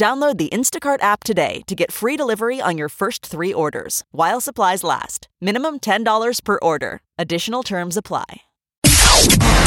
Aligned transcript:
Download 0.00 0.38
the 0.38 0.48
Instacart 0.48 1.02
app 1.02 1.24
today 1.24 1.60
to 1.66 1.74
get 1.74 1.92
free 1.92 2.16
delivery 2.16 2.58
on 2.58 2.78
your 2.78 2.88
first 2.88 3.26
three 3.26 3.52
orders 3.52 4.02
while 4.12 4.40
supplies 4.40 4.82
last. 4.82 5.28
Minimum 5.42 5.80
$10 5.80 6.42
per 6.42 6.58
order. 6.62 7.02
Additional 7.18 7.62
terms 7.62 7.98
apply. 7.98 8.24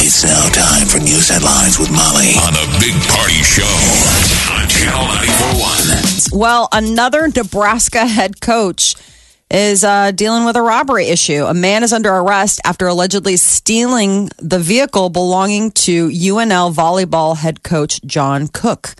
It's 0.02 0.24
now 0.24 0.48
time 0.48 0.88
for 0.88 0.98
news 0.98 1.28
headlines 1.28 1.78
with 1.78 1.88
Molly 1.92 2.34
on 2.42 2.52
the 2.52 2.66
Big 2.80 3.00
Party 3.14 3.44
Show 3.44 3.62
on 4.50 4.68
Channel 4.68 5.06
941. 5.06 6.40
Well, 6.40 6.68
another 6.72 7.28
Nebraska 7.28 8.04
head 8.04 8.40
coach 8.40 8.96
is 9.52 9.84
uh, 9.84 10.10
dealing 10.10 10.44
with 10.44 10.56
a 10.56 10.62
robbery 10.62 11.06
issue. 11.06 11.44
A 11.44 11.54
man 11.54 11.84
is 11.84 11.92
under 11.92 12.12
arrest 12.12 12.60
after 12.64 12.88
allegedly 12.88 13.36
stealing 13.36 14.30
the 14.38 14.58
vehicle 14.58 15.10
belonging 15.10 15.70
to 15.86 16.08
UNL 16.08 16.74
volleyball 16.74 17.36
head 17.36 17.62
coach 17.62 18.00
John 18.04 18.48
Cook. 18.48 18.96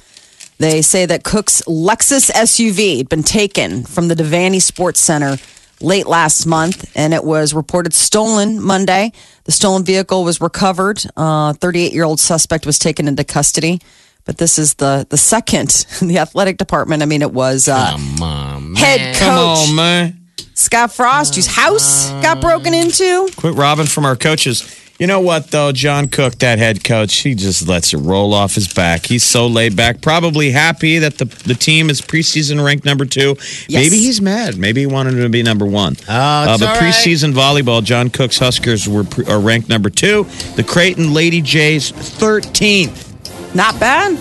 They 0.64 0.80
say 0.80 1.04
that 1.04 1.24
Cook's 1.24 1.60
Lexus 1.66 2.30
SUV 2.30 2.96
had 2.96 3.10
been 3.10 3.22
taken 3.22 3.84
from 3.84 4.08
the 4.08 4.14
Devaney 4.14 4.62
Sports 4.62 4.98
Center 4.98 5.36
late 5.82 6.06
last 6.06 6.46
month, 6.46 6.90
and 6.96 7.12
it 7.12 7.22
was 7.22 7.52
reported 7.52 7.92
stolen 7.92 8.62
Monday. 8.62 9.12
The 9.44 9.52
stolen 9.52 9.84
vehicle 9.84 10.24
was 10.24 10.40
recovered. 10.40 11.00
38 11.16 11.92
year 11.92 12.04
old 12.04 12.18
suspect 12.18 12.64
was 12.64 12.78
taken 12.78 13.06
into 13.08 13.24
custody. 13.24 13.78
But 14.24 14.38
this 14.38 14.58
is 14.58 14.72
the 14.76 15.06
the 15.10 15.18
second 15.18 15.84
in 16.00 16.08
the 16.08 16.16
athletic 16.16 16.56
department. 16.56 17.02
I 17.02 17.06
mean, 17.06 17.20
it 17.20 17.32
was 17.32 17.68
uh, 17.68 17.90
Come 17.90 18.22
on, 18.22 18.74
head 18.74 19.00
man. 19.00 19.14
coach 19.16 19.72
man. 19.74 20.20
Scott 20.54 20.92
Frost, 20.92 21.34
whose 21.34 21.46
house 21.46 22.08
got 22.22 22.40
broken 22.40 22.72
into. 22.72 23.28
Quit 23.36 23.54
robbing 23.54 23.84
from 23.86 24.06
our 24.06 24.16
coaches. 24.16 24.62
You 24.98 25.08
know 25.08 25.18
what, 25.20 25.50
though? 25.50 25.72
John 25.72 26.06
Cook, 26.08 26.36
that 26.38 26.58
head 26.60 26.84
coach, 26.84 27.16
he 27.16 27.34
just 27.34 27.66
lets 27.66 27.92
it 27.92 27.96
roll 27.98 28.32
off 28.32 28.54
his 28.54 28.72
back. 28.72 29.06
He's 29.06 29.24
so 29.24 29.48
laid 29.48 29.74
back, 29.74 30.00
probably 30.00 30.52
happy 30.52 31.00
that 31.00 31.18
the, 31.18 31.24
the 31.24 31.54
team 31.54 31.90
is 31.90 32.00
preseason 32.00 32.64
ranked 32.64 32.84
number 32.84 33.04
two. 33.04 33.36
Maybe 33.68 33.96
he's 33.98 34.20
mad. 34.20 34.56
Maybe 34.56 34.82
he 34.82 34.86
wanted 34.86 35.20
to 35.20 35.28
be 35.28 35.42
number 35.42 35.66
one. 35.66 35.94
Oh, 35.94 35.96
it's 35.98 36.08
uh, 36.08 36.56
but 36.60 36.62
all 36.62 36.74
right. 36.80 36.94
preseason 36.94 37.32
volleyball, 37.32 37.82
John 37.82 38.08
Cook's 38.08 38.38
Huskers 38.38 38.88
were 38.88 39.02
pre- 39.02 39.26
are 39.26 39.40
ranked 39.40 39.68
number 39.68 39.90
two. 39.90 40.24
The 40.54 40.62
Creighton 40.62 41.12
Lady 41.12 41.40
Jays, 41.40 41.90
13th. 41.90 43.52
Not 43.52 43.78
bad. 43.80 44.12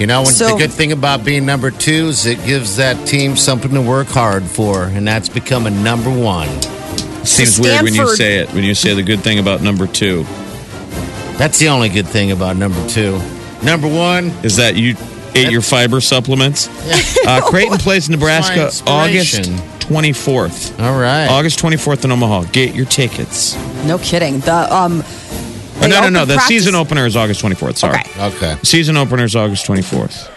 You 0.00 0.06
know, 0.06 0.22
when, 0.22 0.32
So- 0.32 0.52
the 0.52 0.56
good 0.56 0.72
thing 0.72 0.92
about 0.92 1.22
being 1.22 1.44
number 1.44 1.70
two 1.70 2.08
is 2.08 2.24
it 2.24 2.42
gives 2.46 2.76
that 2.76 3.06
team 3.06 3.36
something 3.36 3.72
to 3.72 3.82
work 3.82 4.06
hard 4.08 4.44
for, 4.44 4.84
and 4.84 5.06
that's 5.06 5.28
becoming 5.28 5.82
number 5.84 6.08
one. 6.10 6.48
Seems 7.24 7.60
weird 7.60 7.82
when 7.82 7.94
you 7.94 8.14
say 8.16 8.38
it, 8.38 8.52
when 8.52 8.64
you 8.64 8.74
say 8.74 8.94
the 8.94 9.02
good 9.02 9.20
thing 9.20 9.38
about 9.38 9.60
number 9.62 9.86
two. 9.86 10.24
That's 11.36 11.58
the 11.58 11.68
only 11.68 11.88
good 11.88 12.06
thing 12.06 12.30
about 12.32 12.56
number 12.56 12.86
two. 12.88 13.18
Number 13.62 13.88
one, 13.88 14.26
Is 14.42 14.56
that 14.56 14.76
you 14.76 14.96
ate 15.34 15.50
your 15.50 15.62
fiber 15.62 16.00
supplements? 16.00 16.68
Uh, 17.26 17.40
Creighton 17.48 17.78
plays 17.78 18.08
Nebraska 18.10 18.70
August 18.86 19.34
24th. 19.80 20.80
all 20.80 20.98
right. 21.00 21.28
August 21.28 21.58
24th 21.60 22.04
in 22.04 22.12
Omaha. 22.12 22.44
Get 22.52 22.74
your 22.74 22.86
tickets. 22.86 23.54
No 23.84 23.98
kidding. 23.98 24.40
The 24.40 24.74
um. 24.74 25.02
Oh, 25.02 25.84
they 25.84 25.88
no, 25.88 25.94
no, 25.94 25.98
opened 26.00 26.14
no. 26.14 26.24
The 26.26 26.34
practice- 26.34 26.48
season 26.48 26.74
opener 26.74 27.06
is 27.06 27.16
August 27.16 27.42
24th. 27.42 27.76
Sorry. 27.78 28.00
Okay. 28.00 28.26
Okay. 28.36 28.56
Season 28.62 28.96
opener 28.98 29.24
is 29.24 29.34
August 29.34 29.66
24th. 29.66 30.28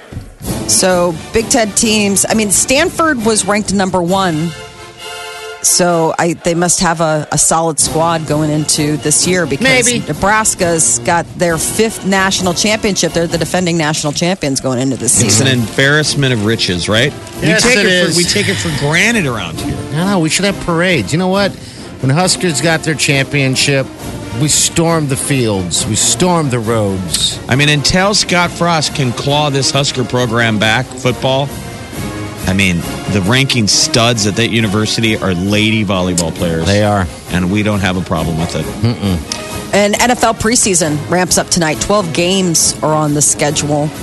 So 0.69 1.13
Big 1.33 1.49
Ten 1.49 1.71
teams. 1.71 2.25
I 2.27 2.33
mean, 2.33 2.49
Stanford 2.51 3.25
was 3.25 3.45
ranked 3.45 3.73
number 3.73 4.01
one. 4.01 4.49
So 5.63 6.13
I 6.19 6.33
they 6.33 6.55
must 6.55 6.81
have 6.81 6.99
a, 7.01 7.27
a 7.31 7.37
solid 7.37 7.79
squad 7.79 8.27
going 8.27 8.49
into 8.49 8.97
this 8.97 9.25
year 9.25 9.45
because 9.45 9.63
Maybe. 9.87 10.05
Nebraska's 10.05 10.99
got 10.99 11.25
their 11.37 11.57
fifth 11.57 12.05
national 12.05 12.53
championship. 12.53 13.13
They're 13.13 13.27
the 13.27 13.37
defending 13.37 13.77
national 13.77 14.13
champions 14.13 14.59
going 14.59 14.79
into 14.79 14.97
this 14.97 15.21
It's 15.21 15.35
season. 15.35 15.47
It's 15.47 15.55
an 15.55 15.69
embarrassment 15.69 16.33
of 16.33 16.45
riches, 16.45 16.89
right? 16.89 17.11
Yes, 17.41 17.65
we 17.65 17.71
take 17.71 17.79
it 17.79 17.85
it, 17.85 17.91
is. 17.91 18.15
For, 18.15 18.17
we 18.17 18.23
take 18.25 18.49
it 18.49 18.55
for 18.55 18.77
granted 18.79 19.25
around 19.25 19.59
here. 19.59 19.75
No, 19.91 20.05
No, 20.05 20.19
we 20.19 20.29
should 20.29 20.45
have 20.45 20.59
parades. 20.65 21.13
You 21.13 21.19
know 21.19 21.29
what? 21.29 21.51
When 22.01 22.09
Huskers 22.09 22.59
got 22.59 22.81
their 22.81 22.95
championship, 22.95 23.87
we 24.41 24.49
stormed 24.49 25.09
the 25.09 25.15
fields, 25.15 25.85
we 25.85 25.95
stormed 25.95 26.51
the 26.51 26.59
roads. 26.59 27.39
I 27.47 27.55
mean, 27.55 27.69
until 27.69 28.13
Scott 28.13 28.51
Frost 28.51 28.95
can 28.95 29.13
claw 29.13 29.49
this 29.49 29.71
Husker 29.71 30.03
program 30.03 30.59
back, 30.59 30.85
football. 30.85 31.47
I 32.45 32.53
mean, 32.53 32.77
the 33.13 33.23
ranking 33.27 33.67
studs 33.67 34.27
at 34.27 34.35
that 34.35 34.49
university 34.49 35.15
are 35.17 35.33
lady 35.33 35.83
volleyball 35.85 36.33
players. 36.35 36.65
They 36.65 36.83
are. 36.83 37.07
and 37.31 37.51
we 37.51 37.63
don't 37.63 37.79
have 37.79 37.97
a 37.97 38.01
problem 38.01 38.37
with 38.39 38.55
it. 38.55 38.65
And 39.75 39.95
NFL 39.95 40.35
preseason 40.39 40.99
ramps 41.09 41.39
up 41.39 41.47
tonight. 41.47 41.81
Twelve 41.81 42.13
games 42.13 42.75
are 42.83 42.93
on 42.93 43.13
the 43.13 43.21
schedule. 43.21 43.89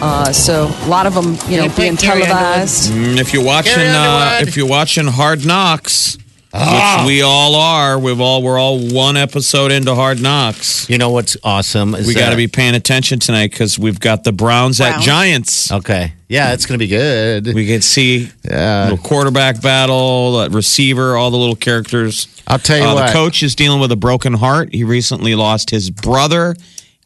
Uh, 0.00 0.32
so 0.32 0.66
a 0.84 0.88
lot 0.88 1.06
of 1.06 1.14
them, 1.14 1.36
you 1.50 1.56
know, 1.56 1.68
being 1.76 1.96
televised. 1.96 2.92
Mm, 2.92 3.18
If 3.18 3.32
you're 3.34 3.44
watching, 3.44 3.72
uh, 3.78 4.38
if 4.42 4.56
you're 4.56 4.66
watching 4.68 5.06
Hard 5.08 5.44
Knocks, 5.44 6.16
Ah. 6.52 7.02
which 7.02 7.08
we 7.08 7.22
all 7.22 7.54
are, 7.56 7.98
we've 7.98 8.20
all 8.20 8.42
we're 8.42 8.58
all 8.58 8.78
one 8.78 9.16
episode 9.16 9.70
into 9.72 9.94
Hard 9.94 10.20
Knocks. 10.22 10.88
You 10.88 10.98
know 10.98 11.10
what's 11.10 11.36
awesome? 11.44 11.94
Is 11.96 12.06
We 12.06 12.14
got 12.14 12.26
to 12.26 12.30
that- 12.30 12.36
be 12.36 12.46
paying 12.46 12.74
attention 12.76 13.18
tonight 13.18 13.50
because 13.50 13.78
we've 13.78 13.98
got 14.00 14.22
the 14.24 14.32
Browns, 14.32 14.80
at 14.80 14.90
Browns. 14.92 15.04
Giants. 15.04 15.72
Okay. 15.72 16.12
Yeah, 16.28 16.52
it's 16.52 16.66
going 16.66 16.78
to 16.78 16.84
be 16.84 16.88
good. 16.88 17.54
We 17.54 17.66
can 17.66 17.80
see 17.80 18.30
Yeah. 18.48 18.82
little 18.90 18.98
quarterback 18.98 19.62
battle, 19.62 20.36
uh, 20.36 20.48
receiver, 20.50 21.16
all 21.16 21.30
the 21.30 21.38
little 21.38 21.56
characters. 21.56 22.28
I'll 22.46 22.58
tell 22.58 22.76
you 22.78 22.84
Uh, 22.84 22.94
what. 22.94 23.06
The 23.06 23.12
coach 23.12 23.42
is 23.42 23.54
dealing 23.54 23.80
with 23.80 23.90
a 23.92 23.96
broken 23.96 24.34
heart. 24.34 24.68
He 24.74 24.84
recently 24.84 25.34
lost 25.34 25.70
his 25.70 25.88
brother 25.90 26.54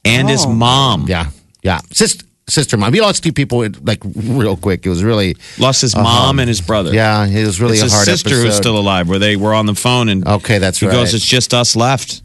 and 0.05 0.29
his 0.29 0.47
mom. 0.47 1.07
Yeah. 1.09 1.27
Yeah. 1.63 1.81
Sister, 1.93 2.25
sister 2.49 2.77
mom. 2.77 2.91
We 2.91 3.01
lost 3.01 3.23
two 3.23 3.33
people 3.33 3.65
like 3.85 4.01
real 4.17 4.57
quick. 4.57 4.85
It 4.85 4.89
was 4.89 5.05
really, 5.05 5.37
Lost 5.59 5.83
his 5.83 5.95
mom 5.95 6.41
and 6.41 6.49
his 6.49 6.61
brother. 6.61 6.89
Uh-huh. 6.91 6.97
yeah, 7.31 7.41
it 7.41 7.47
was 7.47 7.61
really 7.61 7.75
it's 7.75 7.83
a 7.83 7.85
his 7.85 7.93
hard 7.93 8.07
sister 8.07 8.31
episode. 8.31 8.45
who's 8.47 8.57
still 8.57 8.77
alive. 8.79 9.09
Where 9.09 9.21
they 9.21 9.37
were 9.37 9.55
on 9.55 9.67
the 9.67 9.75
phone 9.77 10.09
and 10.09 10.27
Okay, 10.27 10.59
that's 10.59 10.81
he 10.81 10.87
right. 10.87 10.93
goes, 10.93 11.15
"It's 11.15 11.25
just 11.27 11.55
us 11.55 11.77
left." 11.77 12.23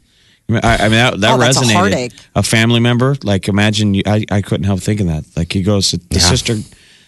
I 0.49 0.53
mean, 0.53 0.61
I, 0.63 0.75
I 0.77 0.81
mean 0.83 0.91
that, 0.91 1.19
that 1.21 1.31
Oh, 1.33 1.37
that's 1.37 1.57
a 1.57 1.61
resonated. 1.61 1.73
heartache. 1.73 2.11
A 2.33 2.41
family 2.41 2.79
member, 2.79 3.15
like 3.23 3.47
imagine. 3.47 3.93
You, 3.93 4.01
I 4.07 4.25
I 4.31 4.41
couldn't 4.41 4.63
help 4.65 4.79
thinking 4.79 5.07
that. 5.07 5.25
Like 5.35 5.53
he 5.53 5.61
goes, 5.61 5.91
"The 5.91 5.99
Yeah. 6.09 6.19
sister, 6.19 6.57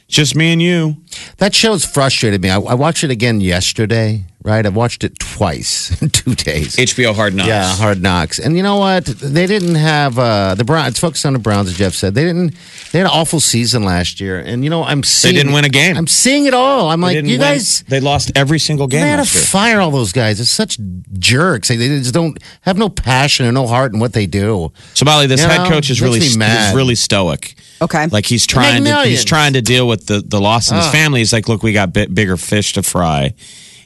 just 0.10 0.36
me 0.36 0.52
and 0.52 0.62
you." 0.62 0.98
That 1.38 1.56
show's 1.56 1.86
frustrated 1.86 2.42
me. 2.42 2.50
I, 2.50 2.60
I 2.60 2.74
watched 2.74 3.04
it 3.04 3.12
again 3.12 3.40
yesterday, 3.40 4.26
right? 4.44 4.66
I've 4.66 4.76
watched 4.76 5.04
it 5.04 5.20
twice 5.20 6.02
in 6.02 6.10
two 6.10 6.36
days. 6.36 6.76
HBO 6.76 7.14
Hard 7.14 7.34
Knocks. 7.34 7.48
Yeah, 7.48 7.76
hard 7.76 8.02
knocks. 8.02 8.40
And 8.40 8.56
you 8.58 8.64
know 8.64 8.78
what? 8.78 9.06
They 9.06 9.48
didn't 9.48 9.76
have 9.76 10.18
uh, 10.18 10.56
the 10.56 10.64
Browns. 10.64 10.90
It's 10.92 11.00
focused 11.00 11.26
on 11.26 11.34
the 11.34 11.40
Browns, 11.40 11.70
as 11.70 11.78
Jeff 11.78 11.94
said. 11.94 12.16
They 12.16 12.24
didn't. 12.26 12.56
They 12.92 13.00
had 13.00 13.06
an 13.06 13.12
awful 13.14 13.40
season 13.40 13.84
last 13.84 14.20
year, 14.20 14.40
and 14.40 14.64
you 14.64 14.70
know 14.70 14.84
I'm 14.84 15.04
seeing. 15.04 15.36
didn't 15.36 15.54
win 15.54 15.66
a 15.66 15.70
game. 15.70 15.98
I'm 15.98 16.08
seeing 16.08 16.46
it 16.46 16.54
all. 16.54 16.90
I'm 16.90 17.02
They 17.02 17.08
like, 17.08 17.16
you 17.26 17.32
win. 17.34 17.40
guys. 17.40 17.84
They 17.84 18.00
lost 18.00 18.32
every 18.36 18.60
single 18.60 18.88
game. 18.88 19.02
They 19.02 19.10
had 19.10 19.26
to 19.26 19.34
year. 19.34 19.44
fire 19.46 19.80
all 19.80 19.92
those 19.92 20.12
guys. 20.12 20.40
It's 20.40 20.50
such 20.50 20.78
jerks. 21.18 21.68
They, 21.68 21.76
they 21.76 21.88
just 22.00 22.14
don't 22.14 22.38
have 22.62 22.78
no 22.78 22.90
passion 22.90 23.46
and 23.46 23.54
no 23.56 23.68
heart 23.68 23.94
in 23.94 24.00
what 24.00 24.14
they 24.14 24.26
do. 24.26 24.72
So 24.94 25.06
Molly, 25.06 25.28
this 25.28 25.42
You 25.42 25.48
head 25.48 25.64
know, 25.64 25.70
coach 25.70 25.90
is 25.90 26.02
really 26.02 26.20
me 26.20 26.26
he's 26.28 26.38
really 26.76 26.96
stoic. 26.96 27.56
Okay. 27.82 28.08
Like 28.08 28.26
he's 28.26 28.46
trying 28.46 28.84
to 28.84 29.04
he's 29.04 29.24
trying 29.24 29.54
to 29.54 29.62
deal 29.62 29.88
with 29.88 30.08
the 30.08 30.22
the 30.26 30.40
loss 30.42 30.70
in 30.72 30.78
his 30.78 30.88
family. 30.88 31.20
He's 31.22 31.32
like, 31.34 31.48
look, 31.48 31.64
we 31.64 31.72
got 31.74 31.94
bit 31.94 32.14
bigger 32.14 32.36
fish 32.38 32.74
to 32.74 32.84
fry. 32.84 33.34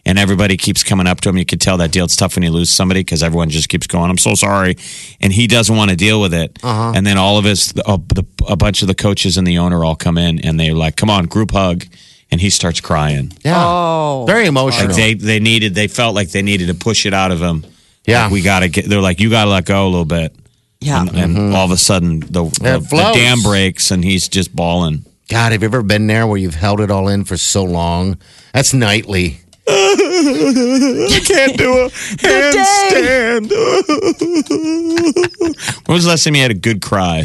And 0.06 0.20
everybody 0.20 0.58
keeps 0.58 0.84
coming 0.84 1.08
up 1.08 1.22
to 1.22 1.30
him. 1.30 1.38
You 1.38 1.46
could 1.46 1.62
tell 1.62 1.78
that 1.78 1.94
deal. 1.94 2.04
It's 2.04 2.18
tough 2.18 2.36
when 2.36 2.44
you 2.44 2.52
lose 2.52 2.70
somebody 2.70 3.00
because 3.00 3.24
everyone 3.24 3.50
just 3.50 3.70
keeps 3.70 3.88
going. 3.88 4.10
I'm 4.10 4.18
so 4.18 4.36
sorry, 4.36 4.76
and 5.22 5.32
he 5.32 5.48
doesn't 5.48 5.74
want 5.74 5.92
to 5.92 5.96
deal 5.96 6.20
with 6.20 6.34
it. 6.34 6.60
Uh-huh. 6.62 6.92
And 6.94 7.08
then 7.08 7.18
all 7.18 7.38
of 7.38 7.46
his, 7.46 7.72
a, 7.86 7.98
the, 7.98 8.26
a 8.50 8.58
bunch 8.58 8.82
of 8.82 8.90
the 8.90 8.96
coaches 8.96 9.38
and 9.38 9.48
the 9.48 9.60
owner 9.60 9.86
all 9.86 9.96
come 9.96 10.18
in, 10.18 10.40
and 10.40 10.60
they're 10.60 10.74
like, 10.74 10.98
"Come 10.98 11.10
on, 11.10 11.28
group 11.28 11.52
hug," 11.52 11.86
and 12.32 12.42
he 12.42 12.50
starts 12.50 12.82
crying. 12.82 13.32
Yeah. 13.46 13.56
Oh. 13.58 14.26
Very 14.28 14.46
emotional. 14.46 14.88
Like 14.88 14.96
they 14.98 15.14
they 15.14 15.40
needed, 15.40 15.74
they 15.74 15.88
felt 15.88 16.16
like 16.16 16.32
they 16.32 16.42
needed 16.42 16.68
to 16.68 16.74
push 16.74 17.06
it 17.06 17.14
out 17.14 17.32
of 17.32 17.42
him. 17.42 17.66
Yeah. 18.06 18.24
Like, 18.24 18.34
we 18.34 18.42
got 18.42 18.60
to 18.60 18.68
get. 18.68 18.90
They're 18.90 19.00
like, 19.00 19.22
you 19.22 19.30
got 19.30 19.46
to 19.46 19.52
let 19.52 19.66
go 19.66 19.86
a 19.86 19.88
little 19.88 20.04
bit. 20.04 20.36
Yeah. 20.82 21.00
And, 21.00 21.16
and 21.16 21.56
all 21.56 21.64
of 21.64 21.72
a 21.72 21.78
sudden, 21.78 22.20
the, 22.20 22.44
the, 22.44 22.86
the 22.90 23.12
dam 23.16 23.42
breaks, 23.42 23.90
and 23.92 24.04
he's 24.04 24.28
just 24.28 24.54
bawling. 24.54 25.06
God, 25.30 25.54
have 25.54 25.62
you 25.62 25.68
ever 25.68 25.82
been 25.82 26.08
there 26.08 26.28
where 26.28 26.38
you've 26.38 26.56
held 26.56 26.82
it 26.82 26.92
all 26.92 27.08
in 27.08 27.24
for 27.24 27.38
so 27.38 27.64
long? 27.64 28.18
That's 28.54 28.74
nightly. 28.74 29.40
I 29.68 31.22
can't 31.26 31.58
do 31.58 31.74
a 31.74 31.90
handstand. 32.20 33.50
when 35.88 35.96
was 35.96 36.04
the 36.04 36.10
last 36.10 36.24
time 36.24 36.36
you 36.36 36.42
had 36.42 36.52
a 36.52 36.56
good 36.56 36.82
cry? 36.82 37.24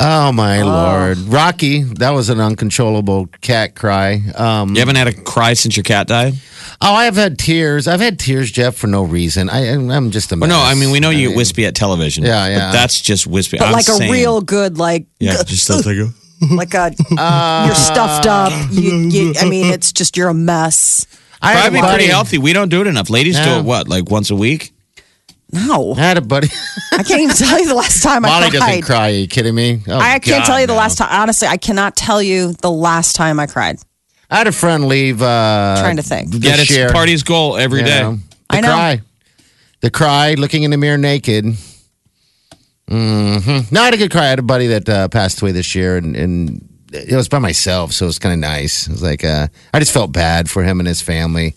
Oh 0.00 0.32
my 0.32 0.62
lord, 0.62 1.18
Rocky! 1.18 1.82
That 1.82 2.10
was 2.10 2.28
an 2.28 2.40
uncontrollable 2.40 3.28
cat 3.40 3.76
cry. 3.76 4.20
Um, 4.34 4.70
You 4.70 4.80
haven't 4.80 4.96
had 4.96 5.06
a 5.06 5.12
cry 5.12 5.52
since 5.52 5.76
your 5.76 5.84
cat 5.84 6.08
died? 6.08 6.34
Oh, 6.80 6.94
I've 6.94 7.14
had 7.14 7.38
tears. 7.38 7.86
I've 7.86 8.00
had 8.00 8.18
tears, 8.18 8.50
Jeff, 8.50 8.74
for 8.74 8.88
no 8.88 9.04
reason. 9.04 9.48
I, 9.48 9.72
I'm 9.72 10.10
just 10.10 10.32
a. 10.32 10.36
Well, 10.36 10.48
no, 10.48 10.58
I 10.58 10.74
mean 10.74 10.90
we 10.90 10.98
know 10.98 11.10
you 11.10 11.20
get 11.20 11.28
mean, 11.28 11.36
wispy 11.36 11.66
at 11.66 11.76
television. 11.76 12.24
Yeah, 12.24 12.48
yeah. 12.48 12.58
But 12.58 12.72
that's 12.72 13.00
just 13.00 13.26
wispy. 13.26 13.58
But 13.58 13.68
I'm 13.68 13.72
like 13.72 13.88
a 13.88 14.10
real 14.10 14.40
good, 14.40 14.78
like 14.78 15.06
yeah, 15.20 15.42
just 15.46 15.70
like 15.70 15.86
a, 15.86 16.54
like 16.54 16.74
a 16.74 16.92
you're 17.66 17.76
stuffed 17.76 18.26
up. 18.26 18.52
You, 18.72 18.96
you, 18.96 19.34
I 19.40 19.48
mean, 19.48 19.72
it's 19.72 19.92
just 19.92 20.16
you're 20.16 20.28
a 20.28 20.34
mess. 20.34 21.06
I 21.44 21.52
had, 21.52 21.58
a 21.58 21.60
probably 21.62 21.80
pretty 21.80 21.92
buddy, 21.92 22.06
healthy. 22.06 22.38
We 22.38 22.52
don't 22.52 22.68
do 22.68 22.80
it 22.80 22.86
enough. 22.86 23.10
Ladies 23.10 23.36
do 23.38 23.50
it 23.58 23.64
what, 23.64 23.88
like 23.88 24.10
once 24.10 24.30
a 24.30 24.36
week? 24.36 24.72
No, 25.52 25.92
I 25.94 26.00
had 26.00 26.16
a 26.16 26.20
buddy. 26.20 26.48
I 26.92 27.02
can't 27.04 27.20
even 27.20 27.36
tell 27.36 27.58
you 27.60 27.68
the 27.68 27.74
last 27.74 28.02
time 28.02 28.22
Molly 28.22 28.46
I 28.46 28.50
cried. 28.50 28.58
doesn't 28.58 28.82
cry. 28.82 29.08
Are 29.08 29.10
you 29.14 29.28
kidding 29.28 29.54
me? 29.54 29.82
Oh, 29.86 29.96
I 29.98 30.18
can't 30.18 30.24
God, 30.42 30.44
tell 30.46 30.60
you 30.60 30.66
the 30.66 30.72
no. 30.72 30.78
last 30.78 30.98
time. 30.98 31.08
Honestly, 31.12 31.46
I 31.46 31.56
cannot 31.58 31.96
tell 31.96 32.20
you 32.22 32.54
the 32.54 32.70
last 32.72 33.14
time 33.14 33.38
I 33.38 33.46
cried. 33.46 33.78
I 34.30 34.38
had 34.38 34.46
a 34.48 34.52
friend 34.52 34.88
leave. 34.88 35.22
Uh, 35.22 35.76
Trying 35.80 35.96
to 35.96 36.02
think. 36.02 36.30
This 36.32 36.42
Yeah, 36.44 36.60
it's 36.60 36.70
year. 36.70 36.90
party's 36.90 37.22
goal 37.22 37.56
every 37.56 37.80
You 37.80 37.86
day. 37.86 38.00
know, 38.00 38.18
I 38.50 38.60
know. 38.62 38.68
cry. 38.68 39.00
The 39.80 39.90
cry, 39.90 40.34
looking 40.34 40.62
in 40.64 40.70
the 40.72 40.76
mirror 40.78 40.98
naked. 40.98 41.44
hmm 42.88 43.60
No, 43.70 43.82
I 43.82 43.84
had 43.84 43.94
a 43.94 43.98
good 43.98 44.10
cry. 44.10 44.24
I 44.24 44.28
had 44.30 44.38
a 44.38 44.42
buddy 44.42 44.66
that 44.68 44.88
uh, 44.88 45.08
passed 45.08 45.40
away 45.40 45.52
this 45.52 45.74
year, 45.74 45.96
and, 45.96 46.16
and 46.16 46.68
it 46.94 47.16
was 47.16 47.28
by 47.28 47.38
myself, 47.38 47.92
so 47.92 48.06
it 48.06 48.08
was 48.08 48.18
kind 48.18 48.32
of 48.32 48.38
nice. 48.38 48.86
It 48.86 48.92
was 48.92 49.02
like 49.02 49.24
uh, 49.24 49.48
I 49.72 49.78
just 49.80 49.92
felt 49.92 50.12
bad 50.12 50.48
for 50.48 50.62
him 50.62 50.78
and 50.80 50.86
his 50.86 51.00
family, 51.02 51.54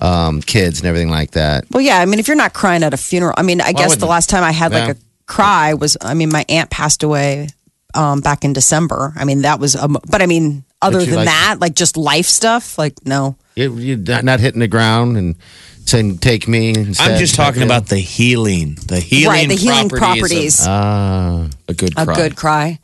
um, 0.00 0.40
kids, 0.40 0.80
and 0.80 0.88
everything 0.88 1.10
like 1.10 1.32
that. 1.32 1.64
Well, 1.70 1.82
yeah. 1.82 1.98
I 1.98 2.06
mean, 2.06 2.18
if 2.18 2.26
you're 2.28 2.36
not 2.36 2.52
crying 2.54 2.82
at 2.82 2.94
a 2.94 2.96
funeral, 2.96 3.34
I 3.36 3.42
mean, 3.42 3.60
I 3.60 3.72
guess 3.72 3.88
wouldn't- 3.90 4.00
the 4.00 4.06
last 4.06 4.30
time 4.30 4.42
I 4.44 4.52
had 4.52 4.72
like 4.72 4.96
a 4.96 5.00
cry 5.26 5.74
was, 5.74 5.96
I 6.00 6.14
mean, 6.14 6.30
my 6.32 6.44
aunt 6.48 6.70
passed 6.70 7.02
away 7.02 7.48
um, 7.94 8.20
back 8.20 8.44
in 8.44 8.52
December. 8.52 9.12
I 9.16 9.24
mean, 9.24 9.42
that 9.42 9.60
was, 9.60 9.76
um, 9.76 9.98
but 10.10 10.22
I 10.22 10.26
mean, 10.26 10.64
other 10.82 11.04
than 11.04 11.14
like- 11.16 11.26
that, 11.26 11.56
like 11.60 11.74
just 11.74 11.96
life 11.96 12.26
stuff, 12.26 12.78
like 12.78 12.94
no. 13.04 13.36
You, 13.56 13.76
you're 13.76 13.98
not 13.98 14.24
not 14.24 14.40
hitting 14.40 14.60
the 14.60 14.68
ground 14.68 15.16
and 15.18 15.34
saying, 15.84 16.18
"Take 16.18 16.46
me." 16.48 16.70
Instead, 16.70 17.10
I'm 17.10 17.18
just 17.18 17.34
talking 17.34 17.62
about 17.62 17.86
the 17.86 17.98
healing, 17.98 18.78
the 18.86 19.00
healing, 19.00 19.26
right, 19.26 19.48
the 19.48 19.56
healing 19.56 19.88
properties. 19.90 20.60
properties. 20.64 20.66
of 20.66 20.68
Uh, 20.70 21.48
a 21.68 21.74
good 21.74 21.92
a 21.98 22.04
cry. 22.06 22.14
good 22.14 22.36
cry. 22.36 22.78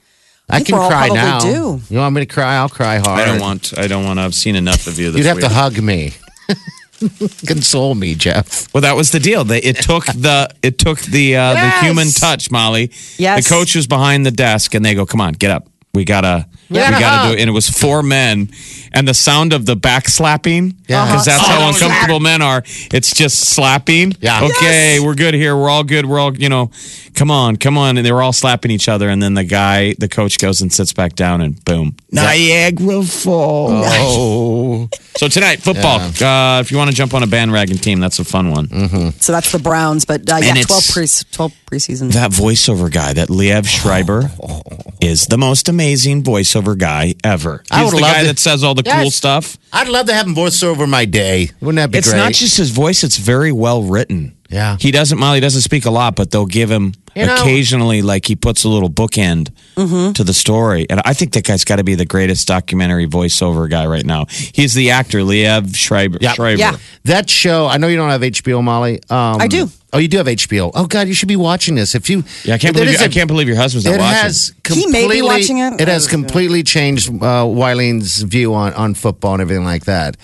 I 0.49 0.57
think 0.59 0.69
can 0.69 0.77
cry 0.89 1.09
probably 1.09 1.17
now. 1.17 1.39
due. 1.41 1.81
You 1.91 1.99
want 1.99 2.15
me 2.15 2.21
to 2.21 2.27
cry? 2.27 2.57
I'll 2.57 2.69
cry 2.69 2.99
hard. 2.99 3.21
I 3.21 3.25
don't 3.25 3.41
want. 3.41 3.77
I 3.79 3.87
don't 3.89 4.05
want. 4.05 4.19
I've 4.21 4.35
seen 4.35 4.55
enough 4.57 4.87
of 4.87 4.99
you. 4.99 5.11
This 5.11 5.19
You'd 5.19 5.27
have 5.27 5.37
week. 5.39 5.47
to 5.47 5.53
hug 5.53 5.81
me, 5.83 6.13
console 7.47 7.95
me, 7.95 8.15
Jeff. 8.15 8.73
Well, 8.73 8.81
that 8.83 8.97
was 8.97 9.11
the 9.11 9.21
deal. 9.21 9.45
They, 9.45 9.61
it 9.61 9.77
took 9.77 10.07
the 10.07 10.49
it 10.63 10.79
took 10.79 11.01
the 11.01 11.37
uh, 11.37 11.53
Yes. 11.53 11.81
the 11.81 11.87
human 11.87 12.09
touch, 12.11 12.51
Molly. 12.51 12.91
Yes. 13.19 13.45
The 13.49 13.55
coach 13.55 13.75
was 13.75 13.87
behind 13.87 14.25
the 14.27 14.31
desk, 14.31 14.75
and 14.75 14.85
they 14.85 14.95
go, 14.95 15.05
"Come 15.07 15.21
on, 15.21 15.33
get 15.33 15.51
up. 15.51 15.69
We 15.95 16.05
gotta, 16.05 16.47
we 16.71 16.79
gotta 16.79 16.99
gotta 16.99 17.29
do 17.29 17.35
it." 17.35 17.41
And 17.41 17.49
it 17.49 17.53
was 17.53 17.69
four 17.69 18.03
men, 18.03 18.51
and 18.93 19.07
the 19.07 19.15
sound 19.15 19.53
of 19.53 19.67
the 19.67 19.77
back 19.77 20.09
slapping, 20.09 20.75
Yeah. 20.89 21.07
because 21.07 21.25
that's 21.25 21.43
Uh-huh. 21.43 21.53
how 21.61 21.67
Oh, 21.67 21.69
uncomfortable 21.69 22.21
men 22.21 22.43
are. 22.43 22.63
It's 22.93 23.13
just 23.15 23.39
slapping. 23.41 24.15
Yeah. 24.21 24.43
Okay, 24.45 25.01
we're 25.01 25.15
good 25.15 25.35
here. 25.35 25.57
We're 25.57 25.71
all 25.71 25.85
good. 25.85 26.07
We're 26.07 26.19
all, 26.19 26.37
you 26.37 26.49
know, 26.49 26.71
come 27.15 27.31
on, 27.31 27.57
come 27.57 27.77
on. 27.79 27.97
And 27.97 28.07
they 28.07 28.13
were 28.13 28.23
all 28.23 28.33
slapping 28.33 28.71
each 28.71 28.89
other, 28.89 29.09
and 29.09 29.23
then 29.23 29.35
the 29.35 29.45
guy, 29.45 29.95
the 29.99 30.09
coach, 30.09 30.39
goes 30.39 30.61
and 30.61 30.73
sits 30.73 30.93
back 30.93 31.15
down, 31.15 31.41
and 31.41 31.63
boom, 31.65 31.97
Niagara 32.13 33.03
Falls. 33.03 33.85
Oh, 33.89 34.89
So 35.17 35.29
tonight, 35.29 35.63
football. 35.63 36.01
Uh, 36.01 36.61
if 36.61 36.71
you 36.71 36.77
want 36.77 36.91
to 36.91 36.97
jump 36.97 37.15
on 37.15 37.23
a 37.23 37.27
bandwagon 37.27 37.79
team, 37.79 38.01
that's 38.01 38.19
a 38.19 38.25
fun 38.25 38.51
one. 38.51 39.13
So 39.21 39.33
that's 39.33 39.51
the 39.53 39.59
Browns, 39.59 40.05
but 40.05 40.31
uh, 40.31 40.37
yeah, 40.43 40.55
12, 40.63 40.85
pre- 40.93 41.07
12 41.33 41.53
preseason. 41.71 42.13
that 42.13 42.31
voiceover 42.31 42.91
guy, 42.91 43.13
that 43.15 43.29
Liev 43.29 43.67
Schreiber, 43.67 44.31
is 45.01 45.27
the 45.27 45.39
most 45.39 45.69
amazing 45.69 46.23
voiceover 46.23 46.56
guy 46.63 47.15
ever. 47.23 47.63
I 47.71 47.83
He's 47.83 47.93
would 47.93 47.99
the 47.99 48.03
love 48.03 48.15
guy 48.15 48.21
to- 48.23 48.27
that 48.29 48.39
says 48.39 48.65
all 48.65 48.75
the 48.75 48.83
Yes. 48.85 49.03
cool 49.03 49.11
stuff. 49.11 49.59
I'd 49.73 49.89
love 49.89 50.07
to 50.07 50.15
have 50.15 50.27
him 50.27 50.35
voice 50.35 50.63
over 50.63 50.87
my 50.87 51.05
day. 51.05 51.51
Wouldn't 51.61 51.77
that 51.77 51.89
be 51.89 51.93
great? 51.93 51.99
It's 51.99 52.11
great? 52.11 52.19
not 52.19 52.33
just 52.33 52.57
his 52.57 52.71
voice; 52.71 53.05
it's 53.05 53.17
very 53.19 53.53
well 53.53 53.83
written. 53.83 54.33
Yeah. 54.49 54.77
he 54.79 54.93
doesn't. 54.93 55.19
Molly 55.19 55.41
doesn't 55.41 55.63
speak 55.63 55.87
a 55.87 55.91
lot, 55.91 56.15
but 56.15 56.31
they'll 56.31 56.47
give 56.47 56.71
him 56.71 56.95
You 57.17 57.27
know- 57.27 57.35
occasionally, 57.35 58.01
like 58.01 58.27
he 58.27 58.37
puts 58.37 58.63
a 58.63 58.69
little 58.69 58.89
bookend 58.89 59.49
Mm-hmm. 59.77 60.13
to 60.13 60.23
the 60.23 60.33
story. 60.33 60.87
And 60.89 61.03
I 61.05 61.15
think 61.15 61.33
that 61.33 61.43
guy's 61.45 61.65
got 61.65 61.77
to 61.77 61.85
be 61.85 61.97
the 61.97 62.07
greatest 62.07 62.47
documentary 62.47 63.09
voiceover 63.09 63.69
guy 63.69 63.87
right 63.87 64.07
now. 64.07 64.27
He's 64.31 64.73
the 64.73 64.93
actor, 64.93 65.19
Liev 65.19 65.75
Schreiber. 65.75 66.19
Yeah. 66.21 66.33
Schreiber. 66.35 66.61
Yeah. 66.61 66.77
that 67.07 67.29
show. 67.29 67.67
I 67.67 67.77
know 67.79 67.89
you 67.89 67.97
don't 67.97 68.09
have 68.11 68.21
HBO, 68.23 68.63
Molly. 68.63 69.01
Um, 69.11 69.41
I 69.41 69.49
do. 69.49 69.69
Oh, 69.97 69.99
you 69.99 70.09
do 70.09 70.19
have 70.19 70.27
HBO. 70.27 70.71
Oh 70.75 70.87
God, 70.87 71.09
you 71.09 71.15
should 71.15 71.29
be 71.29 71.37
watching 71.37 71.75
this. 71.75 71.95
If 71.95 72.11
you, 72.11 72.23
Yeah, 72.45 72.55
I 72.55 72.59
can't 72.59 72.75
believe 72.75 72.91
is 72.91 72.99
you, 73.01 73.05
I 73.05 73.09
a- 73.09 73.11
can't 73.11 73.29
believe 73.29 73.49
your 73.49 73.57
husband's 73.57 73.87
not 73.87 73.95
It 73.95 73.99
watching. 73.99 74.15
has 74.23 74.53
He 74.69 74.87
may 74.87 75.09
be 75.09 75.19
completely. 75.19 75.23
watching 75.23 75.59
it. 75.59 75.81
It 75.81 75.89
has 75.89 76.07
completely 76.07 76.63
changed 76.63 77.09
uh, 77.09 77.45
Wileen's 77.45 78.21
view 78.23 78.55
on 78.55 78.75
on 78.75 78.95
football 78.95 79.33
and 79.35 79.43
everything 79.43 79.65
like 79.65 79.87
that. 79.87 80.17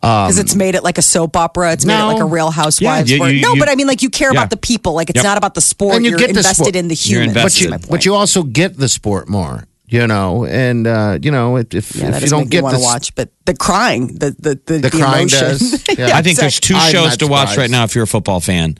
Because 0.00 0.38
it's 0.38 0.54
made 0.54 0.74
it 0.74 0.84
like 0.84 0.98
a 0.98 1.02
soap 1.02 1.34
opera. 1.34 1.72
It's 1.72 1.86
made 1.86 1.98
it 1.98 2.04
like 2.04 2.20
a 2.20 2.26
Real 2.26 2.50
Housewives. 2.50 3.10
Yeah, 3.10 3.14
you- 3.16 3.20
where- 3.22 3.32
you- 3.32 3.40
no, 3.40 3.54
you- 3.54 3.60
but 3.60 3.70
I 3.70 3.74
mean, 3.74 3.86
like 3.86 4.02
you 4.02 4.10
care 4.10 4.30
Yeah. 4.34 4.38
about 4.40 4.50
the 4.50 4.58
people. 4.58 4.92
Like 4.92 5.08
it's 5.08 5.16
Yep. 5.16 5.24
not 5.24 5.38
about 5.38 5.54
the 5.54 5.62
sport. 5.62 5.96
And 5.96 6.04
you 6.04 6.10
You're 6.10 6.18
get 6.18 6.26
the 6.26 6.40
invested 6.40 6.64
sport. 6.64 6.76
in 6.76 6.88
the 6.88 6.94
You're 6.94 7.22
human. 7.22 7.34
But 7.42 7.58
you, 7.60 7.70
my 7.70 7.78
but 7.78 8.04
you 8.04 8.14
also 8.14 8.42
get 8.42 8.76
the 8.76 8.88
sport 8.90 9.28
more. 9.30 9.64
You 9.86 10.06
know, 10.06 10.44
and 10.46 10.86
uh, 10.86 11.18
you 11.22 11.30
know 11.30 11.56
if, 11.56 11.72
if, 11.74 11.94
yeah, 11.94 12.04
that 12.04 12.08
if 12.08 12.14
you 12.14 12.20
does 12.22 12.30
don't 12.30 12.40
make 12.40 12.46
me 12.46 12.50
get 12.50 12.62
want 12.64 12.72
the 12.74 12.80
to 12.80 12.84
watch. 12.84 13.14
But 13.14 13.28
the 13.44 13.54
crying, 13.54 14.08
the 14.18 14.34
the 14.38 14.58
the, 14.66 14.78
The 14.78 14.90
crying 14.90 15.28
emotion. 15.28 15.38
does. 15.40 15.84
Yeah. 15.98 16.16
I 16.16 16.22
think 16.22 16.38
there's 16.38 16.58
two 16.58 16.74
I'm 16.74 16.90
shows 16.92 17.10
not 17.10 17.18
to 17.20 17.26
watch 17.28 17.50
surprised. 17.50 17.58
right 17.58 17.70
now 17.70 17.84
if 17.84 17.94
you're 17.94 18.04
a 18.04 18.08
football 18.08 18.40
fan. 18.40 18.76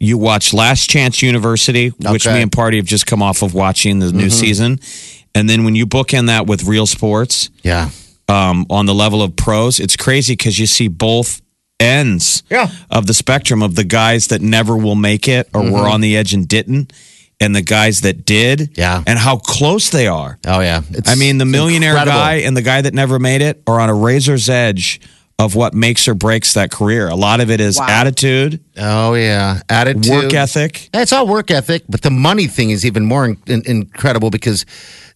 You 0.00 0.16
watch 0.18 0.54
Last 0.54 0.88
Chance 0.88 1.22
University, 1.22 1.88
which 1.88 2.26
me 2.26 2.40
and 2.42 2.52
Party 2.52 2.76
have 2.76 2.86
just 2.86 3.06
come 3.06 3.22
off 3.22 3.42
of 3.42 3.52
watching 3.54 3.98
the 3.98 4.12
new 4.12 4.26
Mm-hmm. 4.26 4.28
season. 4.28 4.80
And 5.34 5.48
then 5.48 5.64
when 5.64 5.74
you 5.74 5.86
bookend 5.86 6.26
that 6.28 6.46
with 6.46 6.64
real 6.64 6.86
sports 6.86 7.50
yeah. 7.62 7.90
um, 8.28 8.64
on 8.70 8.86
the 8.86 8.94
level 8.94 9.22
of 9.22 9.34
pros, 9.36 9.80
it's 9.80 9.96
crazy 9.96 10.32
because 10.34 10.58
you 10.58 10.66
see 10.66 10.88
both 10.88 11.42
ends 11.80 12.42
Yeah. 12.50 12.70
of 12.90 13.06
the 13.06 13.14
spectrum 13.14 13.62
of 13.62 13.74
the 13.74 13.84
guys 13.84 14.28
that 14.28 14.40
never 14.40 14.76
will 14.76 14.94
make 14.96 15.28
it 15.28 15.48
or 15.54 15.62
Mm-hmm. 15.62 15.72
were 15.72 15.88
on 15.88 16.00
the 16.00 16.16
edge 16.16 16.32
and 16.32 16.46
didn't, 16.48 16.92
and 17.40 17.54
the 17.54 17.62
guys 17.62 18.00
that 18.00 18.24
did, 18.24 18.70
Yeah. 18.76 19.02
and 19.06 19.18
how 19.18 19.36
close 19.36 19.90
they 19.90 20.06
are. 20.08 20.38
Oh 20.46 20.60
yeah. 20.60 20.82
It's, 20.90 21.08
I 21.10 21.14
mean, 21.14 21.38
the 21.38 21.44
millionaire 21.44 21.92
incredible. 21.92 22.18
guy 22.18 22.34
and 22.36 22.56
the 22.56 22.62
guy 22.62 22.80
that 22.82 22.94
never 22.94 23.18
made 23.18 23.42
it 23.42 23.62
are 23.66 23.78
on 23.80 23.88
a 23.90 23.94
razor's 23.94 24.48
edge 24.48 25.00
of 25.40 25.54
what 25.54 25.72
makes 25.72 26.08
or 26.08 26.14
breaks 26.14 26.54
that 26.54 26.70
career. 26.70 27.08
A 27.08 27.14
lot 27.14 27.40
of 27.40 27.48
it 27.50 27.60
is 27.60 27.78
Wow. 27.78 27.86
attitude, 27.88 28.60
Oh 28.76 29.14
yeah, 29.14 29.60
attitude, 29.68 30.10
work 30.10 30.34
ethic. 30.34 30.88
It's 30.92 31.12
all 31.12 31.28
work 31.28 31.50
ethic, 31.50 31.84
but 31.88 32.02
the 32.02 32.10
money 32.10 32.46
thing 32.48 32.70
is 32.70 32.84
even 32.84 33.04
more 33.04 33.24
in, 33.24 33.38
in, 33.46 33.62
incredible 33.64 34.30
because 34.30 34.66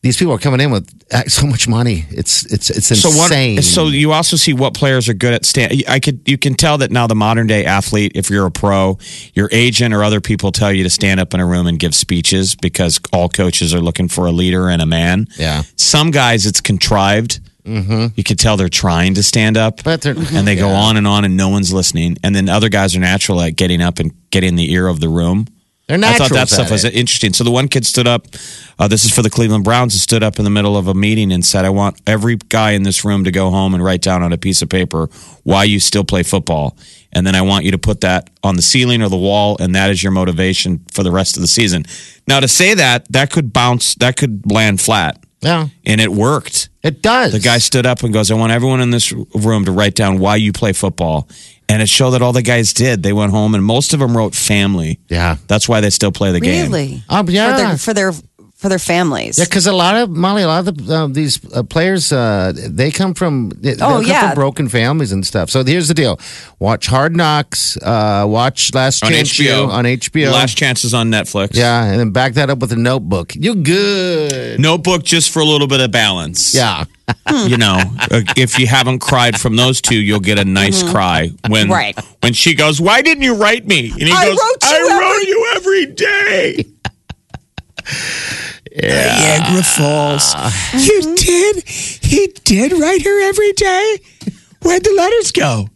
these 0.03 0.17
people 0.17 0.33
are 0.33 0.39
coming 0.39 0.61
in 0.61 0.71
with 0.71 0.89
so 1.29 1.47
much 1.47 1.67
money. 1.69 2.07
It's 2.11 2.45
it's 2.53 2.71
it's 2.71 2.87
So 3.01 3.09
what? 3.11 3.31
insane. 3.33 3.63
So 3.63 3.87
you 3.89 4.13
also 4.13 4.37
see 4.37 4.53
what 4.53 4.75
players 4.75 5.09
are 5.09 5.15
good 5.15 5.33
at. 5.35 5.45
Stand. 5.45 5.85
I 5.89 5.99
could. 6.01 6.21
You 6.27 6.39
can 6.39 6.55
tell 6.55 6.79
that 6.79 6.91
now. 6.91 7.07
The 7.07 7.15
modern 7.15 7.47
day 7.47 7.65
athlete, 7.65 8.13
if 8.17 8.29
you're 8.31 8.47
a 8.47 8.51
pro, 8.51 8.99
your 9.35 9.49
agent 9.53 9.93
or 9.95 10.03
other 10.03 10.21
people 10.21 10.51
tell 10.51 10.73
you 10.73 10.83
to 10.85 10.91
stand 10.91 11.21
up 11.21 11.35
in 11.35 11.41
a 11.41 11.47
room 11.47 11.67
and 11.69 11.79
give 11.79 11.95
speeches 11.95 12.57
because 12.57 12.99
all 13.13 13.29
coaches 13.29 13.73
are 13.75 13.81
looking 13.81 14.09
for 14.09 14.27
a 14.27 14.33
leader 14.33 14.69
and 14.69 14.83
a 14.83 14.87
man. 14.87 15.27
Yeah. 15.39 15.63
Some 15.77 16.11
guys, 16.11 16.47
it's 16.47 16.61
contrived. 16.61 17.41
Mm-hmm. 17.67 18.07
You 18.17 18.25
could 18.25 18.39
tell 18.39 18.57
they're 18.57 18.69
trying 18.69 19.15
to 19.15 19.23
stand 19.23 19.57
up. 19.57 19.83
But 19.85 20.01
they're- 20.03 20.17
and 20.17 20.47
they 20.47 20.57
go 20.57 20.69
on 20.71 20.97
and 20.97 21.07
on, 21.07 21.25
and 21.25 21.37
no 21.37 21.49
one's 21.49 21.73
listening. 21.73 22.17
And 22.23 22.35
then 22.35 22.49
other 22.49 22.69
guys 22.69 22.97
are 22.97 23.01
natural 23.01 23.41
at 23.41 23.57
getting 23.57 23.81
up 23.81 23.99
and 23.99 24.13
getting 24.31 24.57
the 24.57 24.73
ear 24.73 24.89
of 24.89 25.01
the 25.01 25.09
room. 25.09 25.47
They're 25.89 25.99
I 25.99 26.17
thought 26.17 26.31
that 26.31 26.49
stuff 26.49 26.67
at 26.67 26.71
was 26.73 26.85
interesting. 26.85 27.33
So 27.35 27.45
the 27.45 27.51
one 27.51 27.69
kid 27.69 27.85
stood 27.85 28.07
up. 28.07 28.27
Uh, 28.79 28.89
this 28.89 29.05
is 29.05 29.13
for 29.13 29.21
the 29.21 29.29
Cleveland 29.29 29.65
Browns. 29.65 29.95
And 29.95 30.01
stood 30.01 30.23
up 30.23 30.39
in 30.39 30.45
the 30.45 30.51
middle 30.51 30.77
of 30.77 30.87
a 30.89 30.95
meeting 30.95 31.33
and 31.33 31.45
said, 31.45 31.65
"I 31.65 31.71
want 31.71 32.01
every 32.07 32.37
guy 32.49 32.71
in 32.71 32.85
this 32.85 33.05
room 33.05 33.25
to 33.25 33.31
go 33.31 33.51
home 33.51 33.75
and 33.75 33.83
write 33.85 34.01
down 34.01 34.23
on 34.23 34.33
a 34.33 34.39
piece 34.39 34.63
of 34.63 34.69
paper 34.69 35.11
why 35.43 35.65
you 35.65 35.81
still 35.81 36.05
play 36.05 36.23
football, 36.23 36.77
and 37.13 37.27
then 37.27 37.35
I 37.35 37.43
want 37.43 37.65
you 37.65 37.73
to 37.73 37.79
put 37.79 38.01
that 38.03 38.31
on 38.43 38.55
the 38.57 38.63
ceiling 38.63 39.03
or 39.03 39.09
the 39.09 39.19
wall, 39.19 39.57
and 39.61 39.75
that 39.75 39.91
is 39.91 40.03
your 40.03 40.13
motivation 40.13 40.81
for 40.93 41.03
the 41.03 41.11
rest 41.11 41.37
of 41.37 41.43
the 41.43 41.49
season." 41.49 41.85
Now, 42.27 42.41
to 42.41 42.49
say 42.49 42.75
that, 42.75 43.11
that 43.13 43.31
could 43.31 43.53
bounce, 43.53 43.95
that 43.97 44.17
could 44.17 44.51
land 44.51 44.81
flat, 44.81 45.23
yeah, 45.43 45.69
and 45.85 46.01
it 46.01 46.11
worked. 46.11 46.71
it 46.83 47.03
does. 47.03 47.33
The 47.33 47.41
guy 47.41 47.59
stood 47.59 47.87
up 47.87 48.03
and 48.03 48.13
goes, 48.13 48.31
I 48.31 48.35
want 48.35 48.53
everyone 48.53 48.81
in 48.81 48.91
this 48.91 49.13
room 49.13 49.65
to 49.67 49.73
write 49.73 49.95
down 49.95 50.19
why 50.19 50.37
you 50.37 50.53
play 50.53 50.73
football. 50.73 51.29
And 51.69 51.81
it 51.81 51.89
showed 51.89 52.11
that 52.11 52.21
all 52.21 52.33
the 52.35 52.43
guys 52.43 52.75
did. 52.75 53.03
They 53.03 53.15
went 53.15 53.31
home 53.31 53.55
and 53.55 53.65
most 53.65 53.95
of 53.95 54.01
them 54.01 54.15
wrote 54.15 54.35
family. 54.35 54.99
Yeah. 55.09 55.37
That's 55.47 55.67
why 55.69 55.81
they 55.81 55.89
still 55.89 56.13
play 56.13 56.31
the 56.33 56.41
game. 56.41 56.71
Really? 56.71 57.03
Um, 57.09 57.31
yeah. 57.31 57.77
For 57.77 57.95
their 57.95 58.13
for 58.13 58.13
their 58.13 58.13
for 58.63 58.69
their 58.71 58.79
families. 58.79 59.39
Yeah, 59.39 59.45
because 59.45 59.67
a 59.67 59.73
lot 59.73 59.97
of 59.97 60.09
Molly, 60.09 60.43
a 60.43 60.47
lot 60.47 60.67
of 60.67 60.87
the, 60.87 60.95
uh, 60.95 61.07
these 61.09 61.39
uh, 61.53 61.63
players, 61.65 62.13
uh, 62.13 62.53
they 62.57 62.91
come 62.91 63.13
from 63.13 63.51
they, 63.61 63.75
Oh, 63.75 63.99
come 64.01 64.05
yeah. 64.07 64.29
from 64.29 64.35
broken 64.37 64.69
families 64.69 65.13
and 65.13 65.27
stuff. 65.27 65.51
So 65.51 65.65
here's 65.65 65.89
the 65.89 65.95
deal: 65.95 66.19
watch 66.61 66.87
Hard 66.87 67.15
Knocks, 67.17 67.77
uh, 67.83 68.25
watch 68.27 68.73
Last 68.73 69.05
On 69.05 69.11
Chance 69.11 69.33
HBO. 69.35 69.69
On 69.69 69.85
HBO. 69.85 70.33
Last 70.33 70.57
chances 70.57 70.95
on 70.95 71.11
Netflix. 71.11 71.51
yeah, 71.55 71.85
and 71.85 71.99
then 71.99 72.11
back 72.13 72.35
that 72.35 72.49
up 72.49 72.61
with 72.61 72.73
a 72.73 72.77
Notebook. 72.77 73.35
You're 73.35 73.57
good? 73.57 74.61
Notebook 74.61 75.03
just 75.03 75.31
for 75.31 75.41
a 75.41 75.45
little 75.45 75.67
bit 75.67 75.81
of 75.81 75.91
balance. 75.91 76.55
Yeah, 76.55 76.85
You 77.47 77.57
know, 77.59 77.83
uh, 78.11 78.23
if 78.37 78.59
you 78.59 78.67
haven't 78.69 79.01
cried 79.01 79.39
from 79.41 79.57
those 79.57 79.81
two, 79.81 80.01
you'll 80.01 80.21
get 80.21 80.39
a 80.39 80.45
nice 80.45 80.83
cry 80.89 81.31
when 81.49 81.65
Mm-hmm. 81.65 81.73
Right. 81.73 81.99
when 82.23 82.33
she 82.33 82.55
goes, 82.55 82.81
"Why 82.81 83.03
didn't 83.03 83.25
you 83.25 83.35
write 83.35 83.67
me?" 83.67 83.91
And 83.91 84.03
he 84.03 84.13
I 84.13 84.27
goes, 84.29 84.39
wrote 84.39 84.59
"I 84.63 84.77
every- 84.79 84.99
wrote 84.99 85.27
you 85.27 85.53
every 85.57 85.87
day." 85.87 86.65
Niagara 88.77 89.63
Falls. 89.63 90.35
Mm-hmm. 90.35 90.79
You 90.79 91.15
did? 91.17 91.69
He 91.69 92.29
did 92.45 92.73
write 92.73 93.03
her 93.03 93.29
every 93.29 93.53
day? 93.53 93.99
Where'd 94.63 94.85
the 94.85 94.95
letters 94.97 95.33
go? 95.33 95.69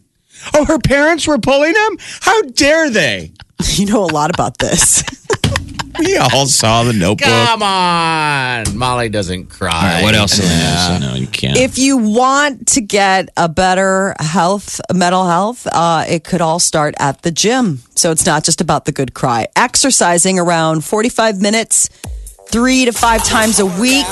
Oh, 0.54 0.64
her 0.64 0.78
parents 0.78 1.26
were 1.26 1.38
pulling 1.38 1.72
them? 1.72 1.96
How 2.20 2.42
dare 2.42 2.90
they? 2.90 3.32
You 3.74 3.86
know 3.86 4.04
a 4.04 4.12
lot 4.12 4.30
about 4.34 4.58
this. 4.58 5.02
We 6.06 6.16
all 6.16 6.46
saw 6.46 6.84
the 6.84 6.92
notebook. 6.92 7.26
Come 7.26 7.62
on. 7.62 8.76
Molly 8.76 9.08
doesn't 9.08 9.46
cry. 9.46 9.70
All 9.70 9.82
right, 9.82 10.02
what 10.02 10.14
else? 10.14 10.38
Yeah. 10.38 10.98
No, 11.00 11.14
you 11.14 11.26
can't. 11.26 11.56
if 11.56 11.78
you 11.78 11.96
want 11.96 12.68
to 12.68 12.80
get 12.80 13.30
a 13.36 13.48
better 13.48 14.14
health, 14.18 14.80
mental 14.92 15.26
health, 15.26 15.66
uh, 15.66 16.04
it 16.08 16.24
could 16.24 16.40
all 16.40 16.58
start 16.58 16.94
at 16.98 17.22
the 17.22 17.30
gym. 17.30 17.80
So 17.94 18.10
it's 18.10 18.26
not 18.26 18.44
just 18.44 18.60
about 18.60 18.84
the 18.84 18.92
good 18.92 19.14
cry. 19.14 19.48
Exercising 19.56 20.38
around 20.38 20.84
45 20.84 21.40
minutes, 21.40 21.88
three 22.50 22.84
to 22.84 22.92
five 22.92 23.24
times 23.24 23.60
a 23.60 23.66
week 23.66 24.06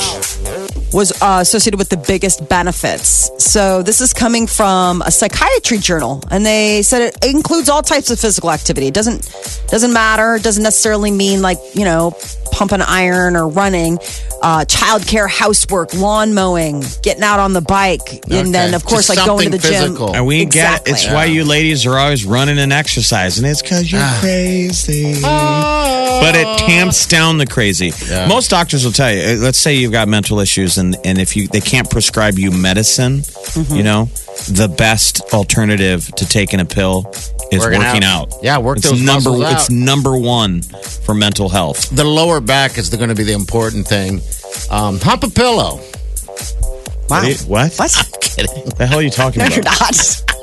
was 0.92 1.10
uh, 1.22 1.38
associated 1.40 1.76
with 1.78 1.88
the 1.88 1.96
biggest 1.96 2.48
benefits. 2.48 3.30
So 3.42 3.82
this 3.82 4.00
is 4.00 4.12
coming 4.12 4.46
from 4.46 5.02
a 5.02 5.10
psychiatry 5.10 5.78
journal, 5.78 6.22
and 6.30 6.44
they 6.46 6.82
said 6.82 7.02
it 7.02 7.24
includes 7.24 7.68
all 7.68 7.82
types 7.82 8.10
of 8.10 8.20
physical 8.20 8.50
activity. 8.50 8.86
It 8.86 8.94
doesn't 8.94 9.22
doesn't 9.68 9.92
matter. 9.92 10.36
It 10.36 10.42
doesn't 10.42 10.62
necessarily 10.62 11.10
mean 11.10 11.42
like 11.42 11.58
you 11.74 11.84
know 11.84 12.12
pumping 12.52 12.80
iron 12.82 13.34
or 13.36 13.48
running. 13.48 13.98
Uh, 14.42 14.62
childcare, 14.66 15.26
housework, 15.28 15.94
lawn 15.94 16.34
mowing, 16.34 16.84
getting 17.02 17.22
out 17.22 17.40
on 17.40 17.54
the 17.54 17.62
bike, 17.62 18.22
and 18.30 18.54
then 18.54 18.74
of 18.74 18.84
course 18.84 19.06
Just 19.06 19.16
like 19.18 19.26
going 19.26 19.50
to 19.50 19.56
the 19.56 19.58
something 19.58 19.80
gym. 19.80 19.88
physical. 19.92 20.14
and 20.14 20.26
we 20.26 20.42
Exactly. 20.42 20.92
get 20.92 21.00
it. 21.00 21.04
It's 21.04 21.12
why 21.12 21.24
you 21.24 21.44
ladies 21.44 21.86
are 21.86 21.96
always 21.98 22.26
running 22.26 22.58
and 22.58 22.70
exercising. 22.70 23.46
It's 23.46 23.62
because 23.62 23.90
you're 23.90 24.06
crazy. 24.20 25.14
But 25.22 26.36
it 26.36 26.58
tamps 26.58 27.06
down 27.06 27.38
the 27.38 27.46
crazy. 27.46 27.90
Most 28.28 28.50
doctors 28.50 28.84
will 28.84 28.92
tell 28.92 29.12
you. 29.12 29.22
uh, 29.22 29.36
Let's 29.36 29.58
say 29.58 29.74
you've 29.76 29.92
got 29.92 30.08
mental 30.08 30.38
issues, 30.40 30.78
and 30.78 30.96
and 31.04 31.18
if 31.18 31.36
you 31.36 31.48
they 31.48 31.60
can't 31.60 31.88
prescribe 31.90 32.38
you 32.38 32.50
medicine, 32.50 33.22
Mm-hmm. 33.54 33.74
you 33.76 33.82
know, 33.84 34.06
the 34.50 34.66
best 34.76 35.20
alternative 35.32 36.06
to 36.16 36.26
taking 36.28 36.58
a 36.60 36.64
pill 36.64 37.06
is 37.52 37.60
Working 37.60 37.80
working, 37.82 38.02
out. 38.02 38.32
out. 38.32 38.42
Yeah, 38.42 38.58
work 38.58 38.78
it's 38.78 38.90
those 38.90 39.00
number. 39.00 39.30
muscles 39.30 39.52
It's 39.52 39.70
number 39.70 40.18
one 40.18 40.62
for 40.62 41.14
mental 41.14 41.48
health. 41.48 41.88
The 41.90 42.04
lower 42.04 42.40
back 42.40 42.76
is 42.78 42.90
going 42.90 43.10
to 43.10 43.14
be 43.14 43.22
the 43.22 43.34
important 43.34 43.86
thing. 43.86 44.20
Um, 44.70 44.98
hump 44.98 45.22
a 45.22 45.30
pillow. 45.30 45.80
Wow. 47.08 47.22
What? 47.46 47.74
What? 47.78 48.08
Kidding. 48.20 48.64
the 48.76 48.86
hell 48.86 48.98
are 48.98 49.02
you 49.02 49.10
talking 49.10 49.38
No, 49.40 49.46
about? 49.46 49.56
you're 49.56 49.64
not. 49.64 50.33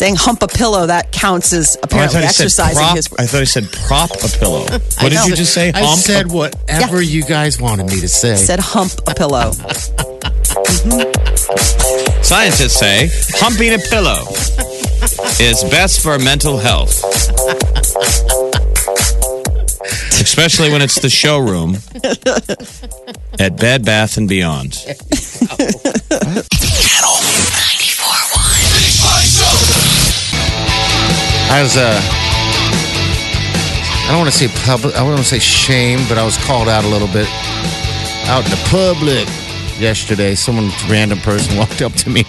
Saying 0.00 0.16
hump 0.16 0.42
a 0.42 0.48
pillow 0.48 0.86
that 0.86 1.12
counts 1.12 1.52
as 1.52 1.76
Oh, 1.76 1.80
apparently 1.82 2.20
thought 2.22 2.28
he 2.28 2.32
said 2.32 2.44
exercising 2.46 2.76
prop. 2.78 2.96
his. 2.96 3.08
I 3.18 3.26
thought 3.26 3.40
he 3.40 3.44
said 3.44 3.70
prop 3.70 4.10
a 4.12 4.28
pillow. 4.38 4.60
What 5.02 5.10
did 5.12 5.26
you 5.26 5.36
just 5.36 5.52
say? 5.52 5.70
I 5.74 5.82
Hump? 5.84 6.00
said 6.00 6.32
whatever 6.32 7.02
you 7.02 7.22
guys 7.22 7.60
wanted 7.60 7.84
me 7.84 8.00
to 8.00 8.08
say. 8.08 8.36
Said 8.36 8.60
hump 8.60 8.92
a 9.06 9.14
pillow. 9.14 9.52
Mm-hmm. 10.50 12.22
Scientists 12.22 12.78
say 12.78 13.08
humping 13.38 13.72
a 13.74 13.78
pillow 13.78 14.24
is 15.40 15.62
best 15.70 16.00
for 16.02 16.18
mental 16.18 16.56
health. 16.58 17.04
Especially 20.20 20.70
when 20.70 20.82
it's 20.82 20.98
the 21.00 21.08
showroom 21.10 21.76
at 23.38 23.56
Bed 23.56 23.84
Bath 23.84 24.16
and 24.16 24.28
Beyond. 24.28 24.74
I 31.52 31.62
was 31.62 31.76
uh 31.76 32.00
I 34.06 34.12
don't 34.12 34.18
want 34.20 34.30
to 34.32 34.36
say 34.38 34.48
public 34.64 34.94
I 34.94 34.98
don't 34.98 35.08
want 35.08 35.18
to 35.20 35.24
say 35.24 35.38
shame, 35.38 36.00
but 36.08 36.18
I 36.18 36.24
was 36.24 36.36
called 36.38 36.68
out 36.68 36.84
a 36.84 36.88
little 36.88 37.08
bit 37.08 37.28
out 38.26 38.44
in 38.44 38.50
the 38.50 38.62
public 38.70 39.26
yesterday. 39.80 40.34
Someone 40.34 40.70
random 40.88 41.18
person 41.18 41.56
walked 41.62 41.82
up 41.82 41.92
to 41.94 42.10
me, 42.10 42.24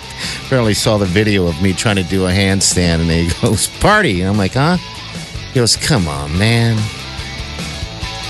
apparently 0.45 0.73
saw 0.73 0.97
the 0.97 1.05
video 1.05 1.47
of 1.47 1.61
me 1.61 1.73
trying 1.73 1.97
to 1.97 2.03
do 2.03 2.25
a 2.25 2.31
handstand 2.31 3.01
and 3.01 3.09
he 3.11 3.29
goes, 3.41 3.67
Party 3.79 4.21
and 4.21 4.29
I'm 4.29 4.37
like, 4.37 4.53
huh? 4.53 4.77
He 5.53 5.59
goes, 5.59 5.75
Come 5.75 6.07
on, 6.07 6.37
man. 6.37 6.77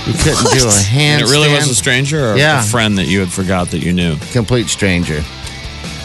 You 0.06 0.14
couldn't 0.14 0.50
do 0.50 0.66
a 0.66 0.70
handstand. 0.70 0.96
And 0.96 1.22
it 1.22 1.26
really 1.30 1.52
was 1.52 1.68
a 1.70 1.74
stranger 1.74 2.32
or 2.32 2.36
Yeah. 2.36 2.60
a 2.60 2.64
friend 2.64 2.98
that 2.98 3.06
you 3.06 3.20
had 3.20 3.30
forgot 3.32 3.68
that 3.70 3.78
you 3.78 3.92
knew? 3.92 4.16
complete 4.32 4.68
stranger. 4.68 5.22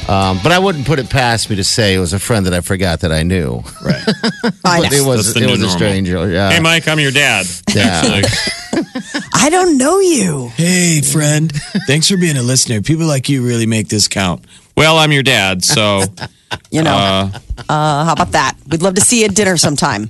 Um, 0.09 0.39
but 0.41 0.51
I 0.53 0.59
wouldn't 0.59 0.85
put 0.87 0.99
it 0.99 1.09
past 1.09 1.49
me 1.49 1.57
to 1.57 1.63
say 1.65 1.93
it 1.93 1.99
was 1.99 2.13
a 2.13 2.19
friend 2.19 2.45
that 2.45 2.53
I 2.53 2.61
forgot 2.61 3.01
that 3.01 3.11
I 3.11 3.23
knew. 3.23 3.61
Right. 3.83 4.01
I 4.63 4.79
But 4.81 4.91
know. 4.91 4.97
it 4.97 5.05
was 5.05 5.35
it 5.35 5.45
was 5.45 5.59
a 5.59 5.63
normal. 5.63 5.69
stranger. 5.69 6.31
Yeah. 6.31 6.49
hey, 6.51 6.59
Mike, 6.61 6.87
I'm 6.87 6.99
your 6.99 7.11
dad. 7.11 7.45
Yeah. 7.73 8.21
I 9.33 9.49
don't 9.49 9.77
know 9.77 9.99
you. 9.99 10.49
hey, 10.55 11.01
friend. 11.01 11.51
Thanks 11.87 12.07
for 12.09 12.15
being 12.17 12.37
a 12.37 12.43
listener. 12.43 12.81
People 12.81 13.05
like 13.05 13.27
you 13.27 13.45
really 13.45 13.65
make 13.65 13.89
this 13.89 14.07
count. 14.07 14.45
Well, 14.77 14.97
I'm 14.97 15.11
your 15.11 15.23
dad, 15.23 15.63
so 15.65 16.03
You 16.71 16.83
know. 16.83 16.95
uh, 16.95 17.39
Uh, 17.67 18.05
how 18.05 18.13
about 18.13 18.31
that? 18.31 18.55
We'd 18.69 18.81
love 18.81 18.95
to 18.95 19.01
see 19.01 19.19
you 19.21 19.25
at 19.25 19.35
dinner 19.35 19.57
sometime. 19.57 20.09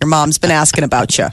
Your 0.00 0.08
mom's 0.08 0.36
been 0.38 0.50
asking 0.50 0.84
about 0.84 1.16
you. 1.16 1.28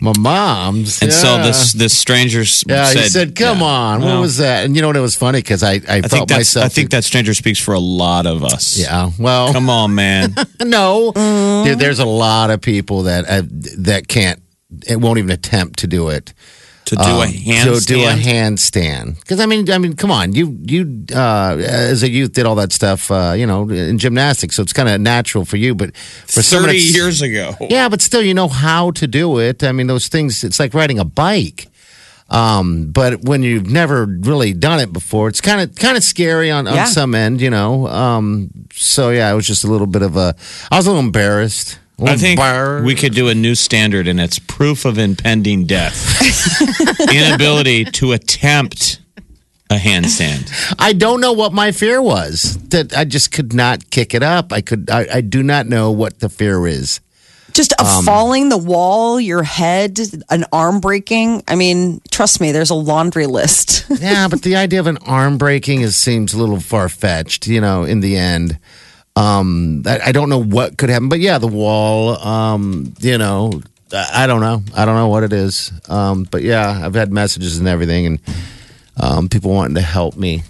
My 0.00 0.12
mom's. 0.18 1.02
and 1.02 1.12
so 1.12 1.42
this 1.42 1.72
this 1.72 1.96
stranger 1.96 2.40
Yeah, 2.40 2.84
said, 2.86 2.96
he 3.02 3.08
said, 3.08 3.36
"Come 3.36 3.58
yeah, 3.58 3.64
on, 3.64 4.00
what 4.00 4.06
well, 4.06 4.20
was 4.20 4.36
that?" 4.38 4.64
And 4.64 4.74
you 4.76 4.82
know 4.82 4.88
what? 4.88 4.96
It 4.96 5.00
was 5.00 5.16
funny 5.16 5.38
because 5.38 5.62
I, 5.62 5.74
I, 5.74 5.80
I 5.88 6.02
felt 6.02 6.30
myself. 6.30 6.66
I 6.66 6.68
think 6.68 6.90
that 6.90 7.04
stranger 7.04 7.34
speaks 7.34 7.58
for 7.58 7.74
a 7.74 7.80
lot 7.80 8.26
of 8.26 8.44
us. 8.44 8.78
Yeah. 8.78 9.10
Well, 9.18 9.52
Come 9.52 9.68
on, 9.70 9.94
man. 9.94 10.34
no, 10.60 11.12
Dude, 11.64 11.78
there's 11.78 11.98
a 11.98 12.06
lot 12.06 12.50
of 12.50 12.60
people 12.60 13.04
that 13.04 13.28
uh, 13.28 13.42
that 13.78 14.08
can't. 14.08 14.40
It 14.86 15.00
won't 15.00 15.18
even 15.18 15.30
attempt 15.30 15.80
to 15.80 15.86
do 15.86 16.08
it. 16.08 16.32
To 16.92 16.96
do 16.96 17.02
a 17.02 17.22
Um, 17.24 17.32
handstand. 17.32 17.78
To 17.80 17.94
do 17.94 18.00
a 18.04 18.12
handstand. 18.12 19.20
Because 19.20 19.40
I 19.40 19.46
mean, 19.46 19.70
I 19.70 19.78
mean, 19.78 19.94
come 19.94 20.10
on, 20.10 20.34
you 20.34 20.58
you 20.62 21.04
uh, 21.14 21.56
as 21.58 22.02
a 22.02 22.08
youth 22.10 22.32
did 22.32 22.44
all 22.46 22.54
that 22.56 22.70
stuff, 22.72 23.10
uh, 23.10 23.32
you 23.36 23.46
know, 23.46 23.68
in 23.70 23.96
gymnastics, 23.98 24.56
so 24.56 24.62
it's 24.62 24.72
kind 24.74 24.88
of 24.88 25.00
natural 25.00 25.44
for 25.44 25.56
you. 25.56 25.74
But 25.74 25.96
for 25.96 26.42
Thirty 26.42 26.76
years 26.78 27.22
ago. 27.22 27.56
Yeah, 27.60 27.88
but 27.88 28.02
still, 28.02 28.22
you 28.22 28.34
know 28.34 28.48
how 28.48 28.90
to 28.92 29.06
do 29.06 29.38
it. 29.40 29.64
I 29.64 29.72
mean, 29.72 29.86
those 29.86 30.08
things, 30.08 30.44
it's 30.44 30.60
like 30.60 30.74
riding 30.74 30.98
a 30.98 31.04
bike. 31.04 31.68
Um, 32.30 32.90
but 32.92 33.22
when 33.24 33.42
you've 33.42 33.68
never 33.70 34.06
really 34.06 34.54
done 34.54 34.80
it 34.80 34.90
before, 34.92 35.28
it's 35.28 35.40
kind 35.42 35.60
of 35.60 35.74
kind 35.76 35.96
of 35.96 36.02
scary 36.02 36.50
on, 36.50 36.66
on 36.66 36.74
Yeah. 36.74 36.86
some 36.86 37.14
end, 37.14 37.40
you 37.42 37.50
know. 37.50 37.86
Um, 37.88 38.48
so 38.74 39.10
yeah, 39.10 39.30
it 39.30 39.34
was 39.34 39.46
just 39.46 39.64
a 39.64 39.68
little 39.68 39.86
bit 39.86 40.02
of 40.02 40.16
a. 40.16 40.34
I 40.70 40.76
was 40.76 40.86
a 40.86 40.90
little 40.90 41.04
embarrassed. 41.04 41.78
A 41.98 42.02
I 42.02 42.04
little 42.04 42.18
think 42.18 42.38
embarrassed. 42.40 42.86
we 42.86 42.94
could 42.94 43.14
do 43.14 43.28
a 43.28 43.34
new 43.34 43.54
standard, 43.54 44.08
and 44.08 44.18
it's 44.20 44.38
proof 44.38 44.84
of 44.84 44.98
impending 44.98 45.66
death. 45.66 46.20
Inability 47.00 47.84
to 47.86 48.12
attempt 48.12 49.00
a 49.70 49.76
handstand. 49.76 50.74
I 50.78 50.92
don't 50.92 51.20
know 51.20 51.32
what 51.32 51.52
my 51.52 51.72
fear 51.72 52.00
was. 52.00 52.58
That 52.68 52.96
I 52.96 53.04
just 53.04 53.30
could 53.32 53.52
not 53.52 53.90
kick 53.90 54.14
it 54.14 54.22
up. 54.22 54.52
I 54.52 54.60
could. 54.60 54.90
I, 54.90 55.06
I 55.14 55.20
do 55.20 55.42
not 55.42 55.66
know 55.66 55.90
what 55.90 56.20
the 56.20 56.28
fear 56.28 56.66
is. 56.66 57.00
Just 57.52 57.72
a 57.72 57.84
um, 57.84 58.04
falling 58.06 58.48
the 58.48 58.56
wall, 58.56 59.20
your 59.20 59.42
head, 59.42 60.00
an 60.30 60.46
arm 60.52 60.80
breaking. 60.80 61.42
I 61.46 61.54
mean, 61.54 62.00
trust 62.10 62.40
me, 62.40 62.50
there's 62.50 62.70
a 62.70 62.74
laundry 62.74 63.26
list. 63.26 63.84
yeah, 63.90 64.26
but 64.28 64.40
the 64.42 64.56
idea 64.56 64.80
of 64.80 64.86
an 64.86 64.96
arm 65.04 65.36
breaking 65.36 65.82
is 65.82 65.94
seems 65.94 66.32
a 66.32 66.38
little 66.38 66.60
far 66.60 66.88
fetched. 66.88 67.46
You 67.46 67.60
know, 67.60 67.84
in 67.84 68.00
the 68.00 68.16
end, 68.16 68.58
um, 69.16 69.82
I, 69.86 70.00
I 70.06 70.12
don't 70.12 70.28
know 70.28 70.42
what 70.42 70.78
could 70.78 70.88
happen. 70.90 71.08
But 71.08 71.20
yeah, 71.20 71.38
the 71.38 71.46
wall. 71.48 72.16
Um, 72.18 72.94
you 73.00 73.18
know, 73.18 73.60
I, 73.92 74.24
I 74.24 74.26
don't 74.26 74.40
know. 74.40 74.62
I 74.74 74.84
don't 74.84 74.94
know 74.96 75.08
what 75.08 75.22
it 75.22 75.32
is. 75.32 75.72
Um, 75.88 76.24
but 76.30 76.42
yeah, 76.42 76.80
I've 76.84 76.94
had 76.94 77.12
messages 77.12 77.58
and 77.58 77.68
everything, 77.68 78.06
and 78.06 78.20
um, 78.98 79.28
people 79.28 79.50
wanting 79.52 79.74
to 79.76 79.82
help 79.82 80.16
me. 80.16 80.42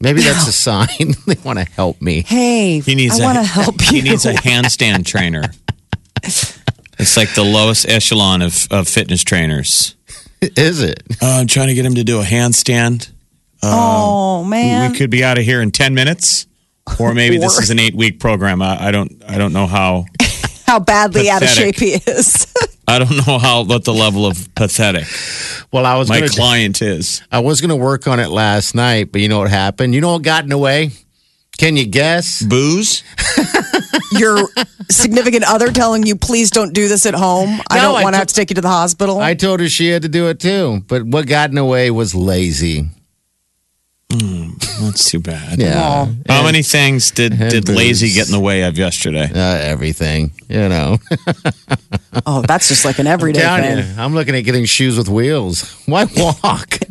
Maybe 0.00 0.20
that's 0.20 0.46
a 0.46 0.52
sign 0.68 1.14
they 1.26 1.36
want 1.44 1.58
to 1.58 1.64
help 1.64 2.02
me. 2.02 2.22
hey, 2.22 2.80
He 2.80 2.94
needs 2.94 3.18
I 3.18 3.22
a, 3.22 3.26
want 3.26 3.38
to 3.38 3.44
help 3.44 3.80
you. 3.90 4.02
He 4.02 4.02
needs 4.02 4.26
a 4.26 4.34
handstand 4.34 5.06
trainer. 5.06 5.44
It's 6.98 7.16
like 7.16 7.34
the 7.34 7.44
lowest 7.44 7.88
echelon 7.88 8.42
of, 8.42 8.66
of 8.70 8.88
fitness 8.88 9.22
trainers. 9.22 9.94
Is 10.42 10.82
it? 10.82 11.02
Uh, 11.22 11.38
I'm 11.40 11.46
trying 11.46 11.68
to 11.68 11.74
get 11.74 11.84
him 11.86 11.94
to 11.94 12.04
do 12.04 12.20
a 12.20 12.24
handstand. 12.24 13.10
oh 13.62 14.44
man, 14.44 14.92
we 14.92 14.98
could 14.98 15.10
be 15.10 15.24
out 15.24 15.38
of 15.38 15.44
here 15.44 15.60
in 15.62 15.70
10 15.70 15.94
minutes. 15.94 16.46
Or 16.98 17.12
maybe 17.14 17.38
this 17.38 17.58
is 17.58 17.70
an 17.70 17.78
eight 17.78 17.94
week 17.94 18.20
program. 18.20 18.62
I, 18.62 18.86
I 18.88 18.90
don't 18.90 19.12
I 19.28 19.38
don't 19.38 19.52
know 19.52 19.66
how 19.66 20.04
how 20.66 20.78
badly 20.78 21.28
out 21.28 21.42
of 21.42 21.48
shape 21.48 21.76
he 21.76 21.94
is. 21.94 22.46
I 22.88 23.00
don't 23.00 23.26
know 23.26 23.38
how 23.38 23.64
what 23.64 23.84
the 23.84 23.92
level 23.92 24.24
of 24.26 24.48
pathetic 24.54 25.06
Well, 25.72 25.84
I 25.84 25.96
was 25.98 26.08
my 26.08 26.20
gonna, 26.20 26.30
client 26.30 26.80
is. 26.80 27.20
I 27.32 27.40
was 27.40 27.60
going 27.60 27.70
to 27.70 27.76
work 27.76 28.06
on 28.06 28.20
it 28.20 28.28
last 28.28 28.76
night, 28.76 29.10
but 29.10 29.20
you 29.20 29.28
know 29.28 29.40
what 29.40 29.50
happened? 29.50 29.92
You 29.92 30.00
know 30.00 30.12
what 30.12 30.22
got 30.22 30.44
in 30.44 30.50
the 30.50 30.58
way? 30.58 30.90
Can 31.58 31.76
you 31.76 31.84
guess? 31.86 32.42
Booze? 32.42 33.02
Your 34.12 34.38
significant 34.88 35.42
other 35.48 35.72
telling 35.72 36.06
you, 36.06 36.14
please 36.14 36.50
don't 36.52 36.72
do 36.72 36.86
this 36.86 37.06
at 37.06 37.14
home. 37.14 37.60
I 37.70 37.78
No, 37.78 37.82
don't 37.92 38.02
want 38.02 38.14
to 38.14 38.18
have 38.18 38.28
to 38.28 38.34
take 38.34 38.50
you 38.50 38.54
to 38.54 38.60
the 38.60 38.68
hospital. 38.68 39.18
I 39.18 39.34
told 39.34 39.58
her 39.60 39.68
she 39.68 39.88
had 39.88 40.02
to 40.02 40.08
do 40.08 40.28
it 40.28 40.38
too, 40.38 40.84
but 40.86 41.02
what 41.02 41.26
got 41.26 41.48
in 41.48 41.56
the 41.56 41.64
way 41.64 41.90
was 41.90 42.14
lazy. 42.14 42.88
That's 44.08 45.10
too 45.10 45.18
bad. 45.20 45.58
Yeah, 45.58 46.06
How 46.28 46.42
many 46.44 46.62
things 46.62 47.10
did, 47.10 47.36
did 47.38 47.68
lazy 47.68 48.10
get 48.12 48.26
in 48.26 48.32
the 48.32 48.40
way 48.40 48.62
of 48.62 48.78
yesterday? 48.78 49.28
uh, 49.34 49.38
everything. 49.38 50.32
You 50.48 50.68
know, 50.68 50.98
Oh, 52.26 52.42
that's 52.42 52.68
just 52.68 52.84
like 52.84 52.98
an 52.98 53.06
everyday 53.06 53.40
Down 53.40 53.60
thing. 53.60 53.76
here. 53.84 53.94
I'm 53.98 54.14
looking 54.14 54.34
at 54.36 54.42
getting 54.42 54.64
shoes 54.64 54.96
with 54.96 55.08
wheels. 55.08 55.72
Why 55.86 56.06
walk? 56.16 56.78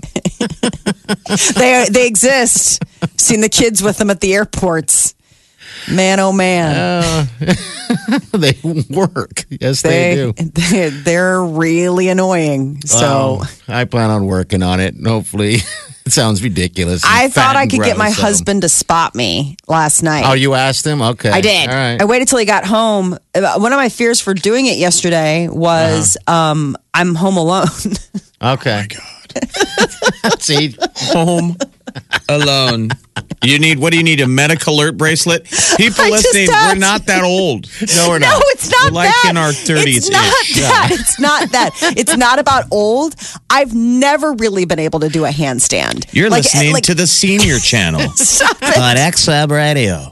They 1.56 1.86
they 1.92 2.08
exist. 2.08 2.84
Seen 3.18 3.42
the 3.42 3.50
kids 3.50 3.82
with 3.82 3.98
them 3.98 4.10
at 4.10 4.22
the 4.22 4.34
airports. 4.34 5.14
Man, 5.92 6.20
oh 6.20 6.32
man, 6.32 7.28
they 8.34 8.54
work. 8.90 9.46
Yes, 9.50 9.82
they, 9.84 10.16
do. 10.16 10.34
they 10.34 10.90
they're 10.90 11.44
really 11.44 12.10
annoying. 12.10 12.82
So 12.86 13.42
Um, 13.42 13.48
I 13.68 13.86
plan 13.86 14.10
on 14.10 14.26
working 14.26 14.64
on 14.64 14.80
it. 14.80 14.96
And 14.96 15.06
hopefully, 15.06 15.58
it 16.06 16.12
sounds 16.14 16.44
ridiculous. 16.44 17.04
I 17.06 17.30
thought 17.30 17.56
I 17.56 17.64
and 17.64 17.72
could 17.72 17.82
get 17.84 17.98
my 17.98 18.12
so- 18.12 18.22
husband 18.22 18.62
to 18.62 18.70
spot 18.70 19.16
me 19.16 19.58
last 19.68 20.04
night. 20.04 20.24
Oh, 20.28 20.34
you 20.34 20.54
asked 20.54 20.86
him? 20.86 21.02
Okay. 21.02 21.30
I 21.30 21.42
did. 21.42 21.70
All 21.70 21.76
right. 21.76 22.02
I 22.02 22.06
waited 22.06 22.28
till 22.28 22.38
he 22.40 22.46
got 22.46 22.66
home. 22.66 23.18
Uh, 23.34 23.58
One 23.60 23.74
of 23.74 23.78
my 23.78 23.90
fears 23.90 24.22
for 24.22 24.34
doing 24.34 24.66
it 24.68 24.78
yesterday 24.78 25.48
was 25.48 26.18
Uh-huh. 26.28 26.52
um, 26.52 26.78
I'm 26.94 27.16
home 27.16 27.38
alone. 27.38 27.68
okay. 28.42 28.88
See, 30.40 30.76
Home 31.14 31.58
alone. 32.30 32.90
You 33.44 33.60
need 33.60 33.80
what 33.80 33.92
do 33.92 33.98
you 33.98 34.04
need? 34.04 34.20
A 34.22 34.28
medic 34.28 34.66
alert 34.68 34.98
bracelet? 34.98 35.44
People 35.78 36.04
I 36.04 36.10
just 36.10 36.26
listening, 36.34 36.48
we're 36.50 36.76
not 36.76 37.06
that 37.06 37.24
old. 37.24 37.68
no, 37.96 38.10
we're 38.10 38.20
no, 38.20 38.28
not. 38.30 38.42
it's 38.48 38.70
not 38.72 38.92
We're 38.92 38.96
like 38.96 39.10
that. 39.10 39.28
in 39.30 39.38
our 39.38 39.52
30s 39.52 39.98
It's 39.98 40.10
not 40.10 40.26
ish. 40.42 40.56
that. 40.62 40.88
It's 40.92 41.20
not 41.20 41.52
that. 41.52 41.72
It's 41.98 42.18
not 42.18 42.40
about 42.40 42.66
old. 42.72 43.16
I've 43.50 43.74
never 43.74 44.34
really 44.34 44.66
been 44.66 44.80
able 44.80 45.00
to 45.02 45.10
do 45.10 45.26
a 45.26 45.30
handstand. 45.30 46.12
You're 46.14 46.30
Like, 46.30 46.44
listening 46.44 46.74
like, 46.74 46.84
to 46.86 46.96
the 46.96 47.06
senior 47.08 47.60
channel 47.60 48.02
on 48.02 48.08
XM 48.98 49.50
Radio. 49.52 50.10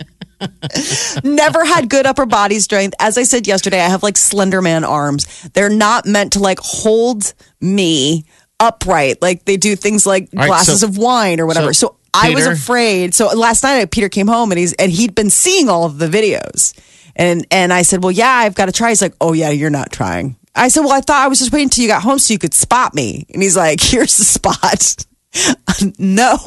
never 1.24 1.66
had 1.66 1.90
good 1.90 2.06
upper 2.06 2.26
body 2.26 2.60
strength. 2.60 2.94
As 3.00 3.18
I 3.18 3.24
said 3.24 3.48
yesterday, 3.48 3.80
I 3.82 3.90
have 3.90 4.04
like 4.04 4.18
slender 4.18 4.62
man 4.62 4.84
arms. 4.84 5.50
They're 5.54 5.70
not 5.70 6.06
meant 6.06 6.34
to 6.34 6.40
like 6.40 6.60
hold 6.60 7.34
me 7.62 8.26
upright. 8.60 9.22
Like 9.22 9.46
they 9.46 9.58
do 9.58 9.76
things 9.76 10.06
like 10.06 10.30
right, 10.34 10.48
glasses 10.48 10.82
so- 10.82 10.88
of 10.88 10.98
wine 10.98 11.40
or 11.40 11.46
whatever. 11.46 11.74
So, 11.74 11.88
so, 11.88 11.96
I 12.14 12.30
was 12.32 12.44
Peter- 12.44 12.54
afraid. 12.54 13.14
So 13.14 13.28
last 13.28 13.64
night 13.64 13.82
uh, 13.82 13.86
Peter 13.90 14.10
came 14.10 14.28
home 14.28 14.52
and 14.52 14.60
he's 14.60 14.74
and 14.74 14.92
he'd 14.92 15.16
been 15.16 15.30
seeing 15.30 15.70
all 15.70 15.86
of 15.86 16.00
the 16.00 16.08
videos. 16.08 16.74
And 17.16 17.46
and 17.52 17.72
I 17.72 17.84
said, 17.84 18.04
"Well, 18.04 18.12
yeah, 18.12 18.32
I've 18.32 18.56
got 18.56 18.66
to 18.66 18.72
try." 18.72 18.90
He's 18.90 19.02
like, 19.02 19.14
"Oh 19.22 19.34
yeah, 19.34 19.50
you're 19.52 19.70
not 19.70 19.92
trying." 19.92 20.36
I 20.56 20.68
said, 20.68 20.82
"Well, 20.82 20.94
I 20.94 21.02
thought 21.02 21.24
I 21.24 21.28
was 21.28 21.40
just 21.40 21.52
waiting 21.52 21.66
until 21.66 21.84
you 21.84 21.88
got 21.88 22.02
home 22.02 22.18
so 22.20 22.34
you 22.34 22.40
could 22.40 22.54
spot 22.54 22.96
me." 22.96 23.26
And 23.34 23.42
he's 23.42 23.56
like, 23.56 23.80
"Here's 23.82 24.18
the 24.18 24.26
spot." 24.26 25.06
no. 26.00 26.38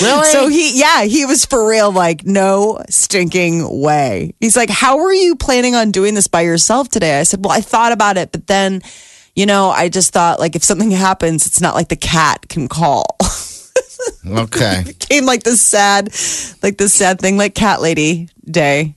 Really? 0.00 0.24
So 0.26 0.48
he, 0.48 0.78
yeah, 0.78 1.04
he 1.04 1.26
was 1.26 1.44
for 1.44 1.68
real. 1.68 1.92
Like, 1.92 2.24
no 2.24 2.82
stinking 2.88 3.80
way. 3.82 4.34
He's 4.40 4.56
like, 4.56 4.70
how 4.70 5.00
are 5.00 5.12
you 5.12 5.36
planning 5.36 5.74
on 5.74 5.90
doing 5.90 6.14
this 6.14 6.26
by 6.26 6.40
yourself 6.42 6.88
today? 6.88 7.20
I 7.20 7.24
said, 7.24 7.44
well, 7.44 7.52
I 7.52 7.60
thought 7.60 7.92
about 7.92 8.16
it, 8.16 8.32
but 8.32 8.46
then, 8.46 8.80
you 9.36 9.44
know, 9.46 9.68
I 9.68 9.90
just 9.90 10.12
thought 10.12 10.40
like 10.40 10.56
if 10.56 10.64
something 10.64 10.90
happens, 10.90 11.46
it's 11.46 11.60
not 11.60 11.74
like 11.74 11.88
the 11.88 11.96
cat 11.96 12.48
can 12.48 12.68
call. 12.68 13.04
okay. 14.26 14.84
Came 14.98 15.26
like 15.26 15.42
this 15.42 15.60
sad, 15.60 16.06
like 16.62 16.78
this 16.78 16.92
sad 16.94 17.20
thing, 17.20 17.36
like 17.36 17.54
cat 17.54 17.80
lady 17.80 18.28
day 18.44 18.96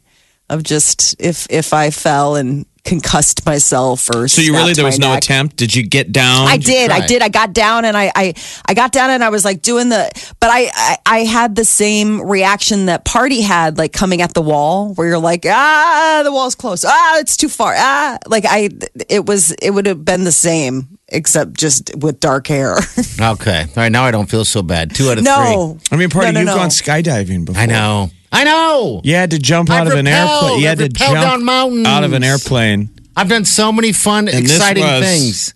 of 0.49 0.63
just 0.63 1.15
if 1.19 1.47
if 1.49 1.73
I 1.73 1.89
fell 1.89 2.35
and 2.35 2.65
concussed 2.87 3.45
myself 3.45 4.09
or 4.15 4.29
So 4.29 4.41
you 4.41 4.53
really 4.53 4.73
there 4.73 4.85
was 4.85 4.97
my 4.97 5.07
no 5.07 5.13
neck. 5.15 5.23
attempt? 5.23 5.57
Did 5.57 5.75
you 5.75 5.83
get 5.83 6.13
down? 6.13 6.47
I 6.47 6.55
did. 6.55 6.89
I 6.89 7.05
did. 7.05 7.21
I 7.21 7.27
got 7.27 7.51
down 7.51 7.83
and 7.83 7.97
I, 7.97 8.09
I, 8.15 8.33
I 8.65 8.73
got 8.73 8.93
down 8.93 9.09
and 9.09 9.23
I 9.25 9.29
was 9.29 9.43
like 9.43 9.61
doing 9.61 9.89
the, 9.89 10.09
but 10.39 10.49
I, 10.49 10.69
I, 10.73 10.97
I 11.05 11.17
had 11.25 11.55
the 11.57 11.65
same 11.65 12.21
reaction 12.21 12.85
that 12.85 13.03
Party 13.03 13.41
had, 13.41 13.77
like 13.77 13.91
coming 13.91 14.21
at 14.21 14.33
the 14.33 14.41
wall, 14.41 14.93
where 14.93 15.05
you're 15.05 15.17
like, 15.17 15.45
ah, 15.45 16.21
the 16.23 16.31
wall's 16.31 16.55
close. 16.55 16.85
Ah, 16.87 17.19
it's 17.19 17.35
too 17.35 17.49
far. 17.49 17.73
Ah, 17.75 18.19
like 18.25 18.45
I, 18.47 18.69
it 19.09 19.25
was, 19.25 19.51
it 19.51 19.71
would 19.71 19.85
have 19.85 20.05
been 20.05 20.23
the 20.23 20.31
same, 20.31 20.96
except 21.09 21.53
just 21.55 21.91
with 21.97 22.19
dark 22.19 22.47
hair. 22.47 22.77
Okay. 23.19 23.61
All 23.61 23.73
right. 23.75 23.91
Now 23.91 24.03
I 24.03 24.11
don't 24.11 24.29
feel 24.29 24.45
so 24.45 24.61
bad. 24.61 24.93
Two 24.95 25.09
out 25.09 25.17
of 25.17 25.23
no, 25.23 25.79
I 25.91 25.95
mean, 25.95 26.09
party, 26.09 26.27
No, 26.27 26.31
no, 26.33 26.39
you've 26.41 26.45
no. 26.47 26.55
gone 26.55 26.69
skydiving 26.69 27.45
before. 27.45 27.61
I 27.61 27.65
know. 27.65 28.09
I 28.31 28.43
know. 28.43 29.01
You 29.03 29.15
had 29.15 29.31
to 29.31 29.39
jump 29.39 29.69
I've 29.71 29.81
out 29.81 29.87
of 29.87 29.97
an 29.97 30.05
rappelled. 30.05 30.43
airplane. 30.43 30.59
You 30.61 30.67
had 30.67 30.81
I've 30.81 30.87
to 30.89 30.93
jump 30.93 31.13
down 31.15 31.43
mountains. 31.45 31.87
out 31.87 32.03
of 32.03 32.13
an 32.13 32.23
airplane. 32.23 32.89
I've 33.15 33.29
done 33.29 33.45
so 33.45 33.71
many 33.71 33.91
fun, 33.93 34.25
this 34.25 34.35
exciting 34.35 34.83
was- 34.83 35.03
things. 35.05 35.53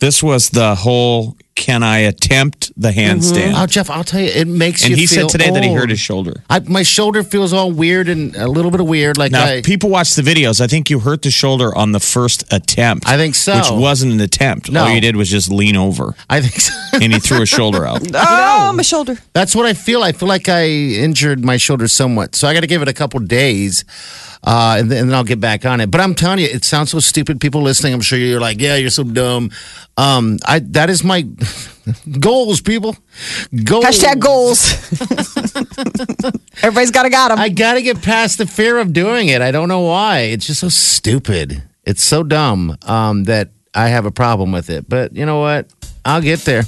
This 0.00 0.22
was 0.22 0.48
the 0.50 0.74
whole 0.74 1.36
can 1.54 1.82
I 1.82 1.98
attempt 1.98 2.72
the 2.76 2.90
handstand? 2.90 3.54
Oh, 3.56 3.66
Jeff, 3.66 3.88
I'll 3.88 4.04
tell 4.04 4.20
you, 4.20 4.26
it 4.26 4.46
makes 4.48 4.82
And 4.82 4.90
you 4.90 4.96
he 4.96 5.06
feel 5.06 5.28
said 5.28 5.38
today 5.38 5.50
that 5.50 5.62
he 5.62 5.70
old. 5.70 5.78
hurt 5.78 5.90
his 5.90 6.00
shoulder. 6.00 6.42
I, 6.50 6.58
my 6.60 6.82
shoulder 6.82 7.22
feels 7.22 7.52
all 7.52 7.70
weird 7.70 8.08
and 8.08 8.34
a 8.36 8.48
little 8.48 8.70
bit 8.70 8.80
of 8.80 8.88
weird. 8.88 9.16
Like 9.16 9.32
Now, 9.32 9.44
I, 9.44 9.52
if 9.54 9.64
people 9.64 9.88
watch 9.88 10.14
the 10.14 10.22
videos. 10.22 10.60
I 10.60 10.66
think 10.66 10.90
you 10.90 10.98
hurt 10.98 11.22
the 11.22 11.30
shoulder 11.30 11.74
on 11.74 11.92
the 11.92 12.00
first 12.00 12.52
attempt. 12.52 13.06
I 13.08 13.16
think 13.16 13.34
so. 13.34 13.56
Which 13.56 13.70
wasn't 13.70 14.12
an 14.12 14.20
attempt. 14.20 14.70
No. 14.70 14.84
All 14.84 14.90
you 14.90 15.00
did 15.00 15.16
was 15.16 15.28
just 15.28 15.50
lean 15.50 15.76
over 15.76 16.14
I 16.28 16.40
think 16.40 16.60
so. 16.60 16.74
and 17.00 17.12
he 17.12 17.20
threw 17.20 17.40
his 17.40 17.48
shoulder 17.48 17.86
out. 17.86 18.02
oh, 18.14 18.72
my 18.74 18.82
shoulder. 18.82 19.16
That's 19.32 19.54
what 19.54 19.66
I 19.66 19.74
feel. 19.74 20.02
I 20.02 20.12
feel 20.12 20.28
like 20.28 20.48
I 20.48 20.66
injured 20.68 21.44
my 21.44 21.56
shoulder 21.56 21.88
somewhat. 21.88 22.34
So 22.34 22.48
I 22.48 22.54
got 22.54 22.60
to 22.60 22.66
give 22.66 22.82
it 22.82 22.88
a 22.88 22.92
couple 22.92 23.20
days. 23.20 23.84
Uh, 24.46 24.76
and, 24.78 24.90
then, 24.90 24.98
and 24.98 25.08
then 25.08 25.16
I'll 25.16 25.24
get 25.24 25.40
back 25.40 25.64
on 25.64 25.80
it. 25.80 25.90
But 25.90 26.02
I'm 26.02 26.14
telling 26.14 26.38
you, 26.38 26.44
it 26.46 26.64
sounds 26.64 26.90
so 26.90 27.00
stupid. 27.00 27.40
People 27.40 27.62
listening, 27.62 27.94
I'm 27.94 28.02
sure 28.02 28.18
you're 28.18 28.40
like, 28.40 28.60
yeah, 28.60 28.76
you're 28.76 28.90
so 28.90 29.02
dumb. 29.02 29.50
Um, 29.96 30.38
I 30.46 30.58
that 30.58 30.90
is 30.90 31.02
my 31.02 31.26
goals, 32.20 32.60
people. 32.60 32.96
Goals. 33.64 33.84
Hashtag 33.84 34.18
goals. 34.20 34.72
Everybody's 36.62 36.90
got 36.90 37.02
to 37.04 37.10
got 37.10 37.28
them. 37.28 37.38
I 37.38 37.48
got 37.48 37.74
to 37.74 37.82
get 37.82 38.02
past 38.02 38.38
the 38.38 38.46
fear 38.46 38.78
of 38.78 38.92
doing 38.92 39.28
it. 39.28 39.42
I 39.42 39.50
don't 39.50 39.68
know 39.68 39.80
why. 39.80 40.20
It's 40.20 40.46
just 40.46 40.60
so 40.60 40.68
stupid. 40.68 41.62
It's 41.84 42.02
so 42.02 42.22
dumb 42.22 42.76
um, 42.82 43.24
that 43.24 43.50
I 43.74 43.88
have 43.88 44.06
a 44.06 44.10
problem 44.10 44.52
with 44.52 44.70
it. 44.70 44.88
But 44.88 45.14
you 45.14 45.26
know 45.26 45.40
what? 45.40 45.68
I'll 46.04 46.22
get 46.22 46.40
there 46.40 46.62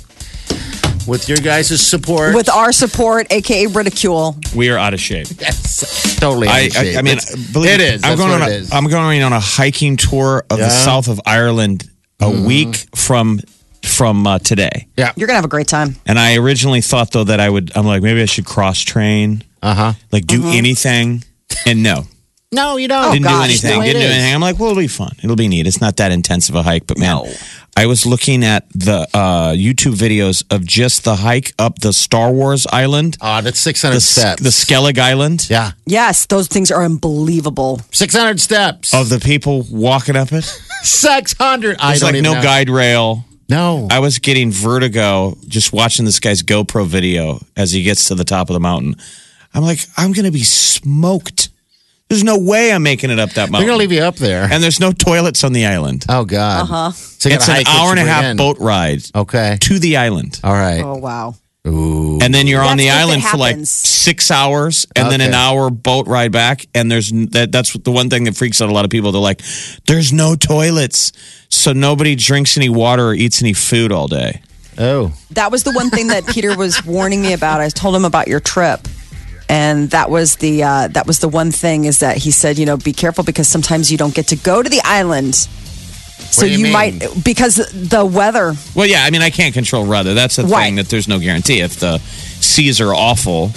with 1.07 1.29
your 1.29 1.39
guys' 1.39 1.81
support. 1.81 2.35
With 2.35 2.49
our 2.51 2.73
support, 2.73 3.27
aka 3.33 3.67
ridicule. 3.69 4.37
We 4.55 4.69
are 4.71 4.77
out 4.79 4.93
of 4.93 5.01
shape. 5.01 5.29
yes, 5.41 6.17
totally. 6.19 6.49
I, 6.49 6.61
of 6.61 6.77
I, 6.77 6.83
shape. 6.85 6.99
I 6.99 7.03
mean, 7.03 7.17
It's- 7.17 7.53
believe 7.53 7.71
it 7.73 7.79
me, 7.79 7.85
is. 7.85 8.05
I'm 8.05 8.19
going 8.19 8.33
on. 8.33 8.43
it 8.43 8.49
A, 8.49 8.55
is. 8.57 8.73
I'm 8.73 8.89
going 8.89 9.23
on 9.23 9.33
a 9.33 9.41
hiking 9.41 9.97
tour 9.97 10.45
of 10.51 10.59
the 10.59 10.69
south 10.71 11.09
of 11.09 11.21
Ireland 11.25 11.89
a 12.19 12.25
Mm-hmm. 12.25 12.47
week 12.47 12.77
from 12.95 13.41
from 13.87 14.27
uh, 14.27 14.39
today. 14.39 14.89
yeah. 14.97 15.13
You're 15.17 15.27
gonna 15.27 15.37
have 15.37 15.45
a 15.45 15.49
great 15.49 15.69
time. 15.69 15.97
And 16.07 16.19
I 16.19 16.37
originally 16.37 16.81
thought 16.81 17.13
though 17.13 17.25
that 17.25 17.41
I 17.41 17.49
would. 17.49 17.73
I'm 17.77 17.87
like 17.87 18.03
maybe 18.03 18.23
I 18.23 18.27
should 18.27 18.47
cross 18.47 18.81
train, 18.81 19.43
Uh 19.63 19.75
huh. 19.75 19.93
like 20.13 20.27
do 20.27 20.43
anything. 20.49 21.25
And 21.65 21.83
no, 21.83 22.05
No, 22.53 22.77
you 22.77 22.89
don't. 22.89 23.13
didn't 23.13 23.25
do 23.25 23.29
gosh, 23.29 23.45
anything. 23.49 23.73
the 23.73 23.79
way 23.79 23.87
Didn't 23.87 24.03
do 24.03 24.07
is. 24.09 24.13
anything. 24.15 24.35
I'm 24.35 24.41
like, 24.41 24.59
well, 24.59 24.71
it'll 24.71 24.81
be 24.83 24.89
fun. 24.89 25.13
It'll 25.23 25.37
be 25.37 25.49
neat. 25.49 25.67
It's 25.67 25.81
not 25.81 25.97
that 25.97 26.13
intense 26.13 26.49
of 26.49 26.55
a 26.55 26.63
hike, 26.63 26.87
but 26.87 26.99
man, 26.99 27.23
I 27.77 27.87
was 27.87 28.05
looking 28.07 28.43
at 28.45 28.69
the 28.71 29.07
uh, 29.15 29.53
YouTube 29.53 29.95
videos 29.95 30.45
of 30.51 30.65
just 30.67 31.05
the 31.05 31.17
hike 31.17 31.53
up 31.59 31.79
the 31.81 31.93
Star 31.93 32.31
Wars 32.33 32.67
Island, 32.73 33.17
Oh, 33.21 33.41
that's 33.43 33.59
600 33.61 33.95
the 33.97 34.01
steps. 34.01 34.43
the 34.43 34.49
Skellig 34.51 34.99
Island, 34.99 35.49
yeah. 35.51 35.73
Yes, 35.87 36.27
those 36.27 36.49
things 36.49 36.71
are 36.71 36.85
unbelievable. 36.85 37.81
600 37.93 38.41
steps. 38.41 38.93
of 38.95 39.09
the 39.09 39.21
people 39.21 39.65
walking 39.71 40.17
up 40.17 40.33
it. 40.33 40.45
600. 40.83 41.77
I 41.81 41.89
There's 41.89 42.01
don't 42.01 42.07
like 42.09 42.15
even 42.15 42.23
no 42.25 42.35
know. 42.35 42.43
guide 42.43 42.69
rail. 42.71 43.25
No. 43.49 43.87
I 43.91 44.01
was 44.01 44.19
getting 44.19 44.51
vertigo 44.51 45.37
just 45.47 45.73
watching 45.73 46.05
this 46.05 46.19
guy's 46.21 46.43
GoPro 46.43 46.87
video 46.87 47.41
as 47.57 47.73
he 47.73 47.83
gets 47.83 48.07
to 48.07 48.15
the 48.15 48.25
top 48.25 48.51
of 48.51 48.55
the 48.55 48.61
mountain. 48.61 48.97
I'm 49.55 49.63
like, 49.63 49.81
I'm 49.97 50.13
going 50.13 50.25
to 50.25 50.31
be 50.33 50.43
smoked. 50.43 51.49
There's 52.09 52.23
no 52.25 52.39
way 52.39 52.73
I'm 52.73 52.83
making 52.83 53.11
it 53.11 53.19
up 53.19 53.31
that 53.31 53.51
mountain. 53.51 53.61
They're 53.67 53.69
going 53.77 53.79
to 53.79 53.81
leave 53.89 53.93
you 53.93 54.05
up 54.05 54.17
there. 54.17 54.45
and 54.51 54.63
there's 54.63 54.79
no 54.81 54.93
toilets 54.93 55.43
on 55.45 55.53
the 55.53 55.67
island. 55.67 56.05
oh, 56.09 56.25
God. 56.25 56.63
Uh-huh. 56.63 56.91
So 56.93 57.29
you 57.29 57.35
it's 57.37 57.49
an 57.49 57.65
hour 57.67 57.91
and 57.91 57.99
a 58.01 58.05
half 58.05 58.25
in. 58.25 58.37
boat 58.37 58.59
ride 58.61 59.01
Okay. 59.15 59.59
to 59.61 59.79
the 59.79 59.97
island. 59.97 60.41
All 60.45 60.53
right. 60.53 60.83
Oh 60.83 60.97
wow. 60.99 61.35
Ooh. 61.67 62.21
And 62.23 62.33
then 62.33 62.47
you're 62.47 62.63
on 62.63 62.77
the 62.77 62.91
island 62.91 63.25
for 63.25 63.37
like 63.39 63.57
six 63.65 64.31
hours, 64.31 64.87
and 64.95 65.11
then 65.11 65.21
an 65.21 65.35
hour 65.35 65.69
boat 65.69 66.07
ride 66.07 66.31
back. 66.31 66.65
And 66.77 66.89
there's 66.89 67.11
that. 67.11 67.51
That's 67.51 67.73
the 67.73 67.91
one 67.91 68.09
thing 68.09 68.23
that 68.25 68.37
freaks 68.37 68.61
out 68.63 68.69
a 68.69 68.73
lot 68.73 68.85
of 68.85 68.91
people. 68.93 69.11
They're 69.11 69.21
like, 69.21 69.43
"There's 69.87 70.13
no 70.13 70.37
toilets, 70.37 71.11
so 71.57 71.73
nobody 71.73 72.15
drinks 72.15 72.57
any 72.57 72.69
water 72.69 73.09
or 73.09 73.15
eats 73.15 73.43
any 73.43 73.53
food 73.53 73.93
all 73.93 74.09
day." 74.09 74.41
Oh. 74.79 75.13
That 75.31 75.51
was 75.51 75.63
the 75.63 75.73
one 75.73 75.89
thing 75.91 76.09
that 76.09 76.27
Peter 76.27 76.57
was 76.57 76.85
warning 76.85 77.23
me 77.23 77.33
about. 77.33 77.61
I 77.61 77.69
told 77.71 77.97
him 77.97 78.05
about 78.05 78.29
your 78.29 78.41
trip. 78.41 78.87
And 79.49 79.91
that 79.91 80.11
was 80.11 80.37
the 80.37 80.65
uh, 80.65 80.89
that 80.89 81.07
was 81.07 81.21
the 81.21 81.29
one 81.29 81.53
thing 81.53 81.85
is 81.85 82.01
that 82.01 82.17
he 82.19 82.31
said, 82.33 82.59
you 82.59 82.67
know, 82.67 82.77
be 82.77 82.93
careful 82.93 83.23
because 83.23 83.47
sometimes 83.49 83.93
you 83.93 83.97
don't 83.97 84.13
get 84.15 84.27
to 84.29 84.37
go 84.37 84.61
to 84.63 84.69
the 84.69 84.81
island. 84.85 85.35
So 85.37 86.43
do 86.47 86.51
you 86.51 86.65
mean? 86.65 86.73
might 86.73 87.25
because 87.25 87.57
the 87.73 88.05
weather. 88.05 88.55
Well, 88.75 88.87
yeah, 88.87 89.05
I 89.05 89.11
mean, 89.11 89.23
I 89.23 89.31
can't 89.31 89.55
control 89.55 89.87
weather. 89.87 90.15
That's 90.15 90.35
the 90.37 90.45
Right. 90.45 90.65
thing 90.65 90.75
that 90.77 90.89
there's 90.89 91.07
no 91.07 91.21
guarantee. 91.21 91.61
If 91.61 91.79
the 91.79 91.99
seas 91.99 92.81
are 92.81 92.93
awful, 92.93 93.53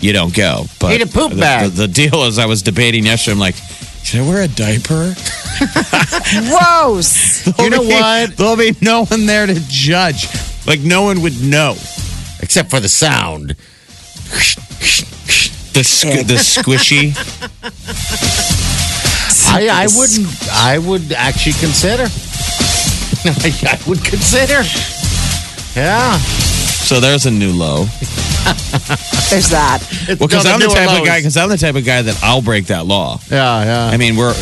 you 0.00 0.12
don't 0.12 0.34
go. 0.34 0.64
But 0.80 0.92
Eat 0.94 1.02
a 1.02 1.06
poop 1.06 1.30
the, 1.30 1.38
bag. 1.38 1.70
The, 1.70 1.86
the 1.86 1.88
deal 1.88 2.24
is, 2.24 2.38
I 2.38 2.46
was 2.46 2.62
debating 2.62 3.06
yesterday. 3.06 3.32
I'm 3.34 3.38
like, 3.38 3.54
should 4.02 4.20
I 4.20 4.28
wear 4.28 4.42
a 4.42 4.48
diaper? 4.48 5.14
Gross. 6.48 7.46
You 7.58 7.70
know 7.70 7.80
be- 7.82 7.88
what? 7.88 8.36
There'll 8.36 8.56
be 8.56 8.72
no 8.80 9.04
one 9.06 9.26
there 9.26 9.46
to 9.46 9.54
judge. 9.68 10.26
Like 10.66 10.80
no 10.80 11.02
one 11.02 11.22
would 11.22 11.40
know. 11.42 11.72
Except 12.40 12.70
for 12.70 12.78
the 12.80 12.88
sound. 12.88 13.50
The 15.74 15.84
squ- 15.84 16.26
the 16.26 16.34
squishy. 16.34 17.14
I, 19.50 19.68
I 19.68 19.86
wouldn't. 19.96 20.28
I 20.52 20.78
would 20.78 21.12
actually 21.12 21.54
consider. 21.54 22.04
I, 23.24 23.50
I 23.64 23.78
would 23.88 24.04
consider. 24.04 24.62
Yeah. 25.74 26.18
So 26.18 27.00
there's 27.00 27.26
a 27.26 27.30
new 27.30 27.52
low. 27.52 27.84
There's 29.30 29.48
that. 29.50 29.80
It's 30.08 30.20
Well, 30.20 30.28
because 30.28 30.46
I'm 30.46 30.58
the 30.60 30.66
newer 30.66 30.74
type 30.74 31.00
of 31.00 31.06
guy. 31.06 31.18
Because 31.18 31.36
I'm 31.36 31.48
the 31.48 31.56
type 31.58 31.74
of 31.76 31.84
guy 31.84 32.02
that 32.02 32.18
I'll 32.22 32.42
break 32.42 32.66
that 32.66 32.86
law. 32.86 33.18
Yeah, 33.30 33.64
yeah. 33.64 33.86
I 33.92 33.96
mean, 33.96 34.16
we're 34.16 34.34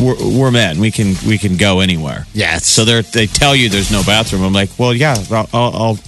we're, 0.00 0.16
we're 0.38 0.50
men. 0.50 0.78
We 0.80 0.90
can 0.90 1.14
we 1.26 1.38
can 1.38 1.56
go 1.56 1.80
anywhere. 1.80 2.26
yes. 2.34 2.66
So 2.66 2.84
they 2.84 3.00
they 3.02 3.26
tell 3.26 3.54
you 3.56 3.68
there's 3.68 3.90
no 3.90 4.02
bathroom. 4.04 4.42
I'm 4.44 4.52
like, 4.52 4.70
well, 4.78 4.92
yeah, 4.94 5.16
I'll 5.30 5.48
I'll 5.52 5.74
I'll 5.74 5.98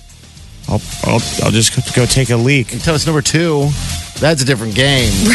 I'll, 0.68 0.82
I'll, 1.04 1.20
I'll 1.44 1.50
just 1.50 1.72
go 1.96 2.04
take 2.04 2.28
a 2.30 2.36
leak. 2.36 2.74
until 2.74 2.94
it's 2.94 3.06
number 3.06 3.22
two, 3.22 3.70
that's 4.20 4.42
a 4.42 4.44
different 4.44 4.74
game. 4.74 5.12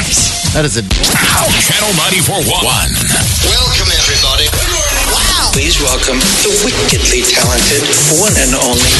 That 0.53 0.65
is 0.69 0.77
a. 0.77 0.83
Channel 0.85 1.89
94.1. 1.97 2.45
Welcome, 2.45 3.89
everybody. 3.89 4.45
Wow. 5.09 5.49
Please 5.49 5.81
welcome 5.81 6.21
the 6.45 6.53
wickedly 6.61 7.25
talented 7.25 7.81
one 8.21 8.37
and 8.37 8.53
only. 8.53 8.93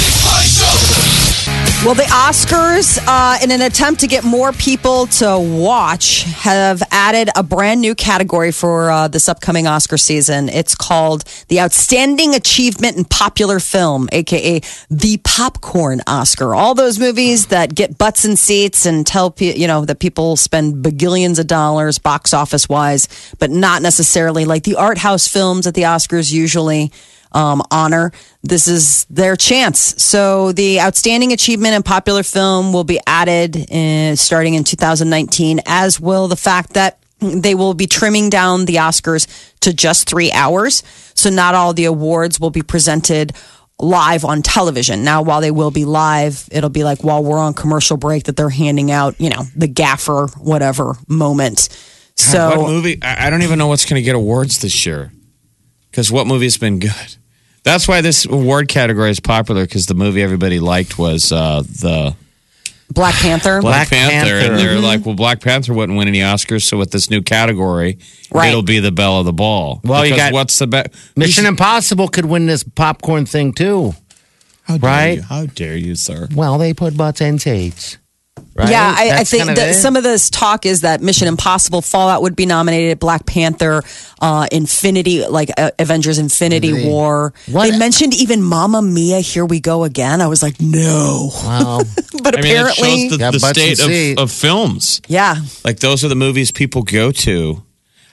Well, 1.86 1.96
the 1.96 2.04
Oscars, 2.04 2.98
uh, 3.06 3.40
in 3.44 3.52
an 3.52 3.62
attempt 3.62 4.00
to 4.02 4.08
get 4.08 4.24
more 4.24 4.54
people 4.54 5.06
to 5.08 5.38
watch, 5.38 6.24
have 6.24 6.82
added 6.92 7.30
a 7.36 7.44
brand 7.44 7.82
new 7.82 7.94
category 7.94 8.54
for 8.54 8.90
uh, 8.90 9.10
this 9.10 9.28
upcoming 9.28 9.68
Oscar 9.68 9.98
season. 9.98 10.48
It's 10.48 10.76
called 10.76 11.26
the 11.50 11.60
Outstanding 11.60 12.36
Achievement 12.36 12.96
in 12.96 13.04
Popular 13.04 13.60
Film, 13.60 14.08
aka 14.14 14.62
the 14.90 15.18
Popcorn 15.26 16.00
Oscar. 16.08 16.56
All 16.56 16.74
those 16.74 17.00
movies 17.00 17.48
that 17.48 17.76
get 17.76 17.98
butts 17.98 18.24
in 18.24 18.38
seats 18.38 18.86
and 18.86 19.06
tell 19.06 19.30
pe- 19.30 19.58
you 19.58 19.68
know 19.68 19.84
that 19.84 20.00
people 20.00 20.38
spend 20.38 20.84
bagillions 20.84 21.38
of 21.38 21.48
dollars 21.48 22.00
box 22.00 22.34
office 22.34 22.70
wise, 22.70 23.10
but 23.40 23.52
not 23.52 23.82
necessarily 23.82 24.46
like 24.46 24.64
the 24.64 24.78
art 24.78 25.00
house 25.00 25.28
films 25.28 25.66
that 25.66 25.74
the 25.74 25.82
Oscars 25.82 26.32
usually 26.32 26.94
um, 27.34 27.62
honor. 27.72 28.12
This 28.42 28.68
is 28.68 29.06
their 29.06 29.36
chance. 29.36 29.80
So 30.02 30.52
the 30.52 30.82
outstanding 30.82 31.32
achievement 31.32 31.76
in 31.76 31.84
popular 31.84 32.24
film 32.24 32.74
will 32.74 32.84
be 32.84 33.00
added 33.08 33.72
uh, 33.72 34.16
starting 34.16 34.54
in 34.56 34.64
2019, 34.64 35.62
as 35.66 36.00
will 36.00 36.28
the 36.28 36.36
fact 36.36 36.74
that 36.74 37.00
they 37.20 37.56
will 37.56 37.74
be 37.74 37.88
trimming 37.88 38.30
down 38.30 38.66
the 38.66 38.76
Oscars 38.76 39.28
to 39.62 39.74
just 39.74 40.10
three 40.10 40.32
hours. 40.32 40.84
So 41.16 41.30
not 41.30 41.56
all 41.56 41.74
the 41.74 41.86
awards 41.86 42.40
will 42.40 42.50
be 42.50 42.62
presented 42.62 43.34
live 43.80 44.26
on 44.26 44.42
television. 44.42 45.04
Now, 45.04 45.22
while 45.22 45.42
they 45.42 45.52
will 45.52 45.72
be 45.72 45.86
live, 45.86 46.48
it'll 46.52 46.70
be 46.70 46.84
like 46.84 47.04
while 47.04 47.24
we're 47.24 47.40
on 47.40 47.54
commercial 47.54 47.98
break 47.98 48.26
that 48.26 48.36
they're 48.36 48.50
handing 48.50 48.92
out, 48.92 49.20
you 49.20 49.30
know, 49.30 49.44
the 49.56 49.68
gaffer, 49.68 50.28
whatever 50.38 50.96
moment. 51.08 51.70
So 52.16 52.62
what 52.62 52.70
movie? 52.70 53.00
I 53.02 53.28
I 53.28 53.30
don't 53.30 53.42
even 53.42 53.58
know 53.58 53.68
what's 53.68 53.86
going 53.86 54.00
to 54.00 54.06
get 54.06 54.16
awards 54.16 54.60
this 54.60 54.86
year. 54.86 55.12
Because 55.90 56.12
what 56.12 56.28
movie 56.28 56.46
has 56.46 56.58
been 56.58 56.80
good? 56.80 57.18
That's 57.64 57.88
why 57.88 58.02
this 58.02 58.26
award 58.26 58.68
category 58.68 59.10
is 59.10 59.20
popular. 59.20 59.64
Because 59.64 59.86
the 59.86 59.94
movie 59.96 60.22
everybody 60.22 60.60
liked 60.60 60.98
was 61.00 61.32
uh, 61.32 61.62
the 61.64 62.16
Black 62.92 63.16
Panther. 63.16 63.62
Black, 63.62 63.90
Black 63.90 63.90
Panther, 63.90 64.30
Panther. 64.40 64.52
and 64.52 64.60
they're 64.60 64.80
like, 64.80 65.06
well, 65.06 65.16
Black 65.16 65.42
Panther 65.42 65.74
wouldn't 65.74 65.98
win 65.98 66.08
any 66.08 66.20
Oscars, 66.20 66.64
so 66.64 66.78
with 66.78 66.92
this 66.92 67.10
new 67.10 67.22
category, 67.22 67.98
Right. 68.32 68.50
it'll 68.50 68.62
be 68.62 68.80
the 68.80 68.92
belle 68.92 69.18
of 69.20 69.26
the 69.26 69.34
ball. 69.34 69.80
Well, 69.84 70.06
you 70.06 70.16
got- 70.16 70.34
what's 70.34 70.60
the 70.60 70.68
best? 70.68 70.90
Mission 71.16 71.46
Impossible 71.46 72.08
could 72.08 72.26
win 72.26 72.46
this 72.46 72.64
popcorn 72.64 73.26
thing 73.26 73.54
too. 73.54 73.96
How 74.64 74.78
dare 74.78 74.90
right? 74.90 75.18
You, 75.18 75.22
how 75.24 75.46
dare 75.48 75.76
you, 75.78 75.96
sir? 75.96 76.28
Well, 76.36 76.58
they 76.58 76.74
put 76.74 76.96
butts 76.96 77.20
in 77.22 77.40
seats. 77.40 77.98
Right? 78.56 78.70
Yeah, 78.70 78.94
I, 78.96 79.22
I 79.22 79.24
think 79.24 79.42
kind 79.46 79.50
of 79.50 79.56
that 79.56 79.70
it. 79.70 79.74
some 79.74 79.96
of 79.96 80.04
this 80.04 80.30
talk 80.30 80.68
is 80.68 80.82
that 80.82 81.02
Mission 81.02 81.28
Impossible 81.28 81.82
Fallout 81.82 82.22
would 82.22 82.36
be 82.36 82.46
nominated, 82.46 83.00
Black 83.00 83.26
Panther, 83.26 83.82
uh, 84.22 84.48
Infinity, 84.52 85.26
like 85.28 85.50
uh, 85.58 85.72
Avengers 85.80 86.20
Infinity 86.20 86.68
Infinity. 86.70 86.90
War. 86.90 87.34
What- 87.50 87.72
They 87.72 87.78
mentioned 87.80 88.14
even 88.14 88.44
Mamma 88.44 88.84
Mia, 88.84 89.22
Here 89.22 89.44
We 89.44 89.60
Go 89.60 89.84
Again. 89.86 90.22
I 90.22 90.28
was 90.28 90.44
like, 90.44 90.62
no. 90.62 91.32
Wow. 91.44 91.82
But 92.24 92.38
I 92.38 92.42
mean, 92.42 92.52
it 92.52 92.60
apparently, 92.60 93.10
shows 93.10 93.18
the, 93.18 93.32
the 93.32 93.40
state 93.40 94.16
of, 94.18 94.24
of 94.24 94.32
films. 94.32 95.02
yeah. 95.08 95.36
Like 95.66 95.80
those 95.80 96.06
are 96.06 96.08
the 96.08 96.16
movies 96.16 96.52
people 96.52 96.84
go 96.84 97.12
to. 97.12 97.56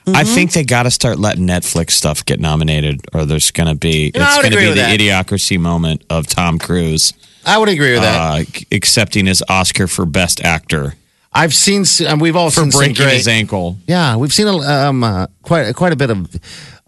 Mm-hmm. 0.05 0.15
I 0.15 0.23
think 0.23 0.53
they 0.53 0.63
got 0.63 0.83
to 0.83 0.91
start 0.91 1.19
letting 1.19 1.45
Netflix 1.47 1.91
stuff 1.91 2.25
get 2.25 2.39
nominated, 2.39 3.01
or 3.13 3.25
there's 3.25 3.51
going 3.51 3.67
to 3.69 3.75
be 3.75 4.07
it's 4.07 4.17
going 4.37 4.51
to 4.51 4.57
be 4.57 4.65
the 4.69 4.73
that. 4.73 4.99
idiocracy 4.99 5.59
moment 5.59 6.03
of 6.09 6.25
Tom 6.25 6.57
Cruise 6.57 7.13
I 7.45 7.57
would 7.57 7.69
agree 7.69 7.93
with 7.93 8.01
that. 8.01 8.39
uh, 8.39 8.43
accepting 8.71 9.25
his 9.25 9.43
Oscar 9.49 9.87
for 9.87 10.05
Best 10.05 10.41
Actor 10.43 10.95
I've 11.33 11.53
seen, 11.53 11.81
s- 11.81 12.01
and 12.01 12.19
we've 12.19 12.35
all 12.35 12.49
for 12.51 12.61
seen 12.61 12.71
some 12.71 12.79
breaking 12.79 12.95
great, 13.05 13.13
his 13.17 13.27
ankle. 13.27 13.77
Yeah, 13.87 14.17
we've 14.17 14.33
seen 14.33 14.47
a, 14.47 14.57
um, 14.57 15.03
uh, 15.03 15.27
quite 15.43 15.73
quite 15.75 15.93
a 15.93 15.95
bit 15.95 16.09
of 16.09 16.29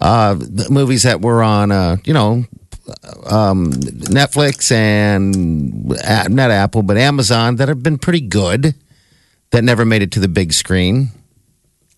uh, 0.02 0.34
the 0.34 0.68
movies 0.70 1.04
that 1.04 1.22
were 1.22 1.42
on, 1.42 1.72
uh, 1.72 1.96
you 2.04 2.14
know, 2.14 2.44
um, 3.26 3.72
Netflix 3.72 4.70
and 4.72 5.94
uh, 6.06 6.28
not 6.30 6.52
Apple, 6.52 6.84
but 6.84 6.98
Amazon 6.98 7.56
that 7.56 7.70
have 7.70 7.82
been 7.82 7.98
pretty 7.98 8.22
good. 8.22 8.76
That 9.52 9.64
never 9.64 9.86
made 9.86 10.02
it 10.02 10.12
to 10.14 10.20
the 10.20 10.28
big 10.28 10.52
screen. 10.52 11.12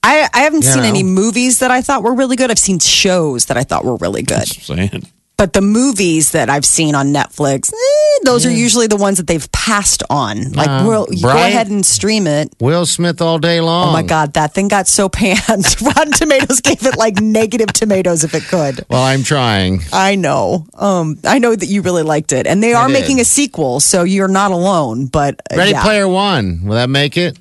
I, 0.04 0.28
I 0.34 0.40
haven't 0.42 0.64
You 0.66 0.70
seen 0.72 0.84
know. 0.84 0.90
any 0.90 1.04
movies 1.04 1.60
that 1.60 1.72
I 1.72 1.82
thought 1.82 2.04
were 2.04 2.14
really 2.14 2.36
good. 2.36 2.52
I've 2.52 2.60
seen 2.60 2.80
shows 2.80 3.46
that 3.46 3.56
I 3.58 3.64
thought 3.64 3.86
were 3.86 3.96
really 3.96 4.22
good. 4.24 4.46
Saying. 4.48 5.08
But 5.38 5.52
the 5.52 5.62
movies 5.62 6.32
that 6.32 6.50
I've 6.50 6.66
seen 6.66 6.96
on 6.96 7.08
Netflix, 7.08 7.72
eh, 7.74 8.20
those 8.24 8.46
are 8.46 8.52
usually 8.52 8.88
the 8.88 8.96
ones 8.96 9.18
that 9.18 9.28
they've 9.28 9.52
passed 9.52 10.02
on. 10.10 10.54
Like, 10.54 10.70
Uh, 10.70 10.86
well, 10.88 11.08
go 11.22 11.30
ahead 11.30 11.68
and 11.70 11.86
stream 11.86 12.26
it. 12.26 12.54
Will 12.62 12.86
Smith 12.86 13.22
all 13.22 13.38
day 13.38 13.60
long. 13.60 13.90
Oh 13.90 13.92
my 13.92 14.02
God, 14.02 14.34
that 14.34 14.54
thing 14.54 14.70
got 14.70 14.88
so 14.88 15.10
panned. 15.10 15.76
Rotten 15.82 16.14
Tomatoes 16.14 16.62
gave 16.62 16.86
it 16.86 16.96
like 16.98 17.20
negative 17.20 17.74
tomatoes 17.74 18.24
if 18.24 18.34
it 18.34 18.44
could. 18.44 18.86
Well, 18.90 19.04
I'm 19.04 19.24
trying. 19.24 19.82
I 19.92 20.16
know. 20.16 20.66
Um, 20.74 21.18
I 21.26 21.40
know 21.40 21.54
that 21.54 21.66
you 21.68 21.82
really 21.82 22.04
liked 22.04 22.32
it, 22.32 22.48
and 22.48 22.64
they 22.64 22.74
are 22.74 22.88
making 22.88 23.20
a 23.20 23.26
sequel, 23.26 23.80
so 23.82 24.04
you're 24.04 24.30
not 24.30 24.52
alone. 24.52 25.08
But 25.08 25.42
uh, 25.52 25.58
Ready 25.58 25.72
yeah. 25.72 25.84
Player 25.84 26.08
One. 26.08 26.62
Will 26.64 26.76
that 26.76 26.90
make 26.90 27.18
it? 27.18 27.38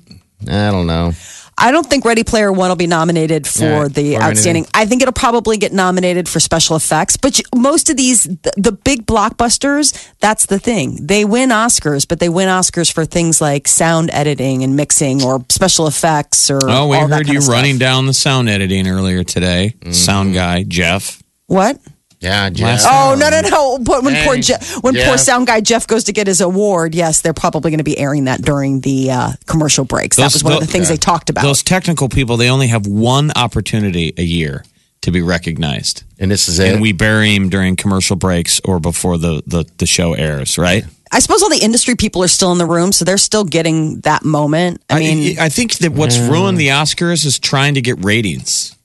I 0.47 0.69
don't 0.69 0.87
know. 0.87 1.13
I 1.57 1.71
don't 1.71 1.87
think 1.89 2.03
Ready 2.03 2.23
Player 2.25 2.51
One 2.51 2.67
will 2.69 2.75
be 2.75 2.85
nominated 2.87 3.47
for 3.47 3.63
Yeah, 3.63 3.87
the 3.87 4.17
outstanding. 4.17 4.63
anything. 4.63 4.71
I 4.73 4.85
think 4.85 5.01
it'll 5.01 5.13
probably 5.13 5.57
get 5.57 5.71
nominated 5.71 6.27
for 6.27 6.39
special 6.41 6.75
effects. 6.75 7.15
But 7.15 7.39
most 7.55 7.89
of 7.89 7.95
these, 7.95 8.23
the, 8.23 8.51
the 8.57 8.71
big 8.73 9.05
blockbusters, 9.05 10.11
that's 10.19 10.47
the 10.47 10.59
thing. 10.59 11.05
They 11.07 11.23
win 11.23 11.49
Oscars, 11.51 12.05
but 12.07 12.19
they 12.19 12.27
win 12.29 12.49
Oscars 12.49 12.91
for 12.91 13.05
things 13.05 13.39
like 13.39 13.67
sound 13.69 14.09
editing 14.11 14.63
and 14.63 14.75
mixing 14.75 15.23
or 15.23 15.45
special 15.49 15.87
effects 15.87 16.49
or. 16.51 16.59
Oh, 16.63 16.87
we 16.89 16.97
all 16.97 17.07
that 17.07 17.15
heard 17.19 17.27
kind 17.27 17.41
you 17.43 17.49
running 17.49 17.77
down 17.77 18.05
the 18.05 18.13
sound 18.13 18.49
editing 18.49 18.87
earlier 18.87 19.23
today. 19.23 19.75
Mm-hmm. 19.79 19.91
Sound 19.93 20.33
guy 20.33 20.63
Jeff. 20.63 21.23
What? 21.47 21.79
Yeah, 22.25 22.49
Jeff. 22.49 22.81
Oh 22.85 23.15
no 23.19 23.29
no 23.29 23.41
no! 23.41 23.77
But 23.77 24.03
when 24.03 24.15
poor 24.25 24.35
Hey, 24.35 24.41
Jeff, 24.41 24.83
when 24.83 24.95
poor 24.95 25.17
sound 25.17 25.45
guy 25.45 25.61
Jeff 25.61 25.85
goes 25.85 26.05
to 26.05 26.11
get 26.13 26.25
his 26.25 26.41
award, 26.41 26.95
yes, 26.95 27.21
they're 27.21 27.33
probably 27.33 27.69
going 27.69 27.77
to 27.77 27.83
be 27.83 27.97
airing 27.99 28.23
that 28.25 28.41
during 28.41 28.79
the 28.81 29.11
uh, 29.11 29.31
commercial 29.45 29.85
breaks. 29.85 30.17
that 30.17 30.33
was 30.33 30.43
one 30.43 30.53
of 30.53 30.59
the 30.59 30.65
tho- 30.65 30.71
things 30.71 30.89
they 30.89 30.97
talked 30.97 31.29
about. 31.29 31.43
Those 31.43 31.61
technical 31.61 32.09
people, 32.09 32.35
they 32.37 32.49
only 32.49 32.67
have 32.67 32.87
one 32.87 33.31
opportunity 33.35 34.13
a 34.17 34.23
year 34.23 34.65
to 35.01 35.11
be 35.11 35.21
recognized. 35.21 36.03
And 36.17 36.31
this 36.31 36.47
is 36.47 36.57
it. 36.57 36.73
And 36.73 36.81
we 36.81 36.91
bury 36.91 37.35
him 37.35 37.49
during 37.49 37.75
commercial 37.75 38.15
breaks 38.15 38.59
or 38.65 38.79
before 38.79 39.19
the, 39.19 39.43
the, 39.45 39.65
the 39.77 39.85
show 39.85 40.13
airs, 40.13 40.57
right? 40.57 40.83
I 41.11 41.19
suppose 41.19 41.43
all 41.43 41.49
the 41.49 41.63
industry 41.63 41.95
people 41.95 42.23
are 42.23 42.27
still 42.27 42.51
in 42.51 42.57
the 42.57 42.65
room, 42.65 42.91
so 42.91 43.05
they're 43.05 43.19
still 43.19 43.43
getting 43.43 43.99
that 44.01 44.25
moment. 44.25 44.81
I 44.89 44.99
mean, 44.99 45.37
I, 45.39 45.49
think 45.49 45.77
that 45.77 45.91
what's 45.91 46.17
ruined 46.17 46.57
the 46.57 46.69
Oscars 46.69 47.23
is 47.23 47.37
trying 47.37 47.75
to 47.75 47.81
get 47.81 48.03
ratings. 48.03 48.75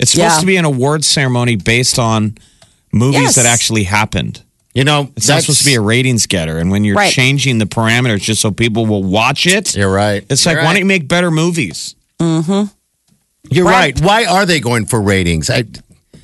It's 0.00 0.10
supposed 0.10 0.34
Yeah. 0.34 0.40
to 0.40 0.46
be 0.46 0.56
an 0.56 0.64
awards 0.64 1.06
ceremony 1.06 1.54
based 1.54 1.98
on 1.98 2.36
movies 2.92 3.20
Yes. 3.20 3.34
that 3.36 3.46
actually 3.46 3.84
happened. 3.84 4.42
you 4.74 4.84
know, 4.84 5.10
It's 5.16 5.26
not 5.26 5.40
supposed 5.42 5.58
to 5.60 5.64
be 5.64 5.74
a 5.74 5.80
ratings 5.80 6.26
getter. 6.26 6.58
And 6.58 6.70
when 6.70 6.84
you're 6.84 6.94
Right. 6.94 7.12
changing 7.12 7.58
the 7.58 7.66
parameters 7.66 8.20
just 8.20 8.40
so 8.40 8.52
people 8.52 8.86
will 8.86 9.02
watch 9.02 9.44
it, 9.46 9.74
You're 9.74 9.90
right. 9.90 10.22
it's 10.30 10.46
like, 10.46 10.52
You're 10.54 10.62
why 10.62 10.66
right. 10.68 10.72
don't 10.74 10.78
you 10.80 10.84
make 10.86 11.08
better 11.08 11.30
movies? 11.32 11.96
Mm-hmm. 12.20 12.66
You're 13.50 13.64
Right. 13.64 13.98
right. 13.98 14.00
Why 14.00 14.24
are 14.24 14.46
they 14.46 14.60
going 14.60 14.86
for 14.86 15.00
ratings? 15.00 15.50
I, 15.50 15.64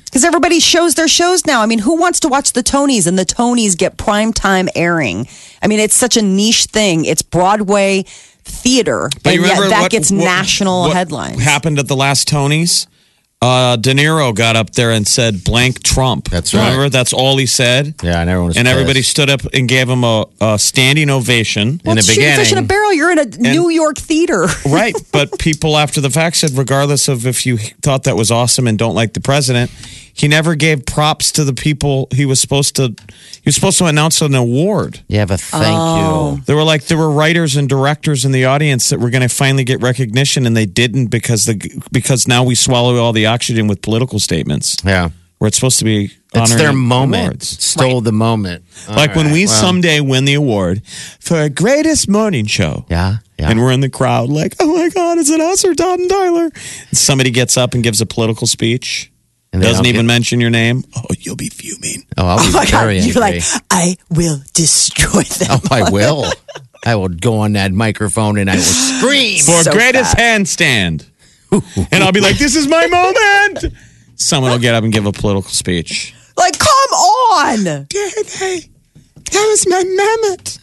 because 0.05 0.23
everybody 0.23 0.61
shows 0.61 0.95
their 0.95 1.09
shows 1.09 1.45
now. 1.45 1.61
I 1.61 1.65
mean, 1.65 1.79
who 1.79 1.97
wants 1.97 2.21
to 2.21 2.29
watch 2.29 2.53
the 2.53 2.63
Tonys 2.63 3.05
and 3.07 3.19
the 3.19 3.25
Tonys 3.25 3.75
get 3.77 3.97
prime 3.97 4.31
time 4.31 4.69
airing? 4.73 5.27
I 5.61 5.67
mean, 5.67 5.79
it's 5.81 5.95
such 5.95 6.15
a 6.15 6.21
niche 6.21 6.65
thing. 6.65 7.03
It's 7.03 7.21
Broadway 7.21 8.05
theater, 8.45 9.09
But 9.23 9.33
and 9.33 9.43
yet 9.45 9.69
that 9.69 9.81
what- 9.81 9.91
gets 9.91 10.11
what- 10.11 10.23
national 10.23 10.83
what 10.83 10.93
headlines. 10.95 11.41
Happened 11.41 11.79
at 11.79 11.87
the 11.89 11.95
last 11.97 12.29
Tonys. 12.29 12.85
Uh, 13.45 13.75
De 13.75 13.93
Niro 13.93 14.33
got 14.33 14.55
up 14.55 14.71
there 14.71 14.89
and 14.89 15.07
said 15.07 15.43
blank 15.43 15.83
Trump. 15.83 16.29
That's 16.29 16.51
right. 16.53 16.63
Remember, 16.63 16.89
that's 16.89 17.13
all 17.13 17.37
he 17.37 17.45
said. 17.45 17.93
yeah, 18.01 18.19
and 18.21 18.29
everyone 18.29 18.47
was 18.47 18.57
And 18.57 18.67
everybody 18.67 19.03
stood 19.03 19.29
up 19.29 19.41
and 19.53 19.69
gave 19.69 19.87
him 19.87 20.03
a, 20.03 20.25
a 20.41 20.57
standing 20.57 21.11
ovation. 21.11 21.79
well, 21.85 21.91
in 21.91 21.97
the 21.97 22.01
shoot 22.01 22.23
a 22.23 22.35
fish 22.37 22.51
in 22.51 22.57
a 22.57 22.63
barrel. 22.63 22.91
You're 22.91 23.11
in 23.11 23.19
a 23.19 23.25
New 23.25 23.69
York 23.69 23.97
theater. 23.97 24.47
right. 24.65 24.95
But 25.11 25.37
people 25.37 25.77
after 25.77 26.01
the 26.01 26.09
fact 26.09 26.37
said, 26.37 26.51
regardless 26.51 27.07
of 27.07 27.27
if 27.27 27.45
you 27.45 27.57
thought 27.57 28.05
that 28.05 28.15
was 28.15 28.31
awesome 28.31 28.65
and 28.67 28.79
don't 28.79 28.95
like 28.95 29.13
the 29.13 29.21
president, 29.21 29.69
he 30.17 30.29
never 30.29 30.55
gave 30.55 30.85
props 30.85 31.31
to 31.33 31.43
the 31.43 31.53
people 31.53 32.07
he 32.15 32.25
was 32.25 32.39
supposed 32.39 32.75
to. 32.77 32.95
He 33.33 33.41
was 33.45 33.55
supposed 33.55 33.77
to 33.79 33.85
announce 33.85 34.21
an 34.21 34.33
award. 34.33 35.01
You 35.09 35.19
have 35.19 35.29
a 35.29 35.37
thank 35.37 35.77
Oh. 35.77 36.35
you. 36.37 36.41
There 36.45 36.55
were 36.55 36.63
like 36.63 36.85
there 36.85 36.97
were 36.97 37.11
writers 37.11 37.55
and 37.57 37.67
directors 37.67 38.23
in 38.23 38.31
the 38.31 38.45
audience 38.45 38.89
that 38.89 38.99
were 38.99 39.09
going 39.09 39.27
to 39.27 39.29
finally 39.29 39.65
get 39.65 39.81
recognition, 39.81 40.45
and 40.45 40.55
they 40.55 40.65
didn't 40.65 41.07
because 41.07 41.43
the 41.45 41.59
because 41.91 42.27
now 42.29 42.43
we 42.45 42.55
swallow 42.55 42.95
all 42.97 43.11
the 43.13 43.25
oxygen 43.25 43.67
with 43.67 43.81
political 43.81 44.17
statements. 44.19 44.77
Yeah. 44.85 45.09
Where 45.37 45.49
it's 45.49 45.57
supposed 45.57 45.79
to 45.79 45.85
be 45.85 46.11
It's 46.33 46.55
their 46.55 46.71
moment. 46.71 47.23
awards. 47.25 47.61
Stole 47.63 47.99
the 47.99 48.13
moment. 48.13 48.63
Like 48.87 49.09
All 49.17 49.23
when 49.23 49.33
we 49.33 49.45
well, 49.47 49.53
someday 49.53 49.99
win 49.99 50.23
the 50.23 50.33
award 50.35 50.81
for 51.19 51.49
greatest 51.49 52.07
morning 52.07 52.45
show. 52.45 52.85
Yeah. 52.89 53.17
Yeah. 53.37 53.49
And 53.51 53.59
we're 53.59 53.73
in 53.73 53.81
the 53.81 53.89
crowd 53.89 54.29
like, 54.29 54.55
oh 54.61 54.77
my 54.77 54.87
God, 54.87 55.17
is 55.17 55.29
it 55.29 55.41
us 55.41 55.65
or 55.65 55.75
Todd 55.75 55.99
and 55.99 56.09
Tyler? 56.09 56.45
And 56.89 56.97
somebody 56.97 57.31
gets 57.31 57.57
up 57.57 57.73
and 57.73 57.83
gives 57.83 57.99
a 57.99 58.05
political 58.05 58.47
speech. 58.47 59.11
And 59.55 59.63
Doesn't 59.63 59.83
don't 59.83 59.89
even 59.89 60.05
get- 60.05 60.13
mention 60.13 60.39
your 60.41 60.49
name. 60.49 60.83
Oh, 60.95 61.03
you'll 61.19 61.35
be 61.35 61.49
fuming. 61.49 62.05
Oh, 62.17 62.25
I'll 62.27 62.37
be 62.39 62.43
Oh 62.49 62.51
my 62.51 62.65
God. 62.65 62.71
very 62.81 62.99
You're 62.99 63.23
angry. 63.23 63.39
like, 63.39 63.43
I 63.71 63.95
will 64.09 64.39
destroy 64.53 65.23
them. 65.23 65.47
oh, 65.51 65.61
I 65.71 65.89
will. 65.89 66.25
I 66.85 66.95
will 66.95 67.09
go 67.09 67.39
on 67.39 67.53
that 67.53 67.71
microphone 67.71 68.37
and 68.37 68.49
I 68.49 68.55
will 68.55 68.61
scream. 68.61 69.39
For 69.43 69.63
So 69.63 69.71
greatest 69.71 70.15
bad. 70.17 70.41
handstand. 70.41 71.05
and 71.91 72.03
I'll 72.03 72.11
be 72.11 72.19
like, 72.21 72.37
this 72.37 72.55
is 72.55 72.67
my 72.67 72.85
moment. 72.87 73.73
Someone 74.15 74.51
will 74.51 74.59
get 74.59 74.75
up 74.75 74.83
and 74.83 74.91
give 74.93 75.05
a 75.05 75.11
political 75.11 75.49
speech. 75.49 76.13
Like, 76.37 76.59
come 76.59 76.69
on. 76.69 77.63
That 77.63 78.67
was 79.33 79.67
my 79.67 79.83
moment. 79.83 80.59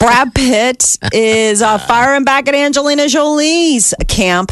Brad 0.00 0.34
Pitt 0.34 0.96
is 1.12 1.62
uh, 1.62 1.78
firing 1.78 2.24
back 2.24 2.48
at 2.48 2.54
Angelina 2.54 3.06
Jolie's 3.08 3.94
camp. 4.08 4.50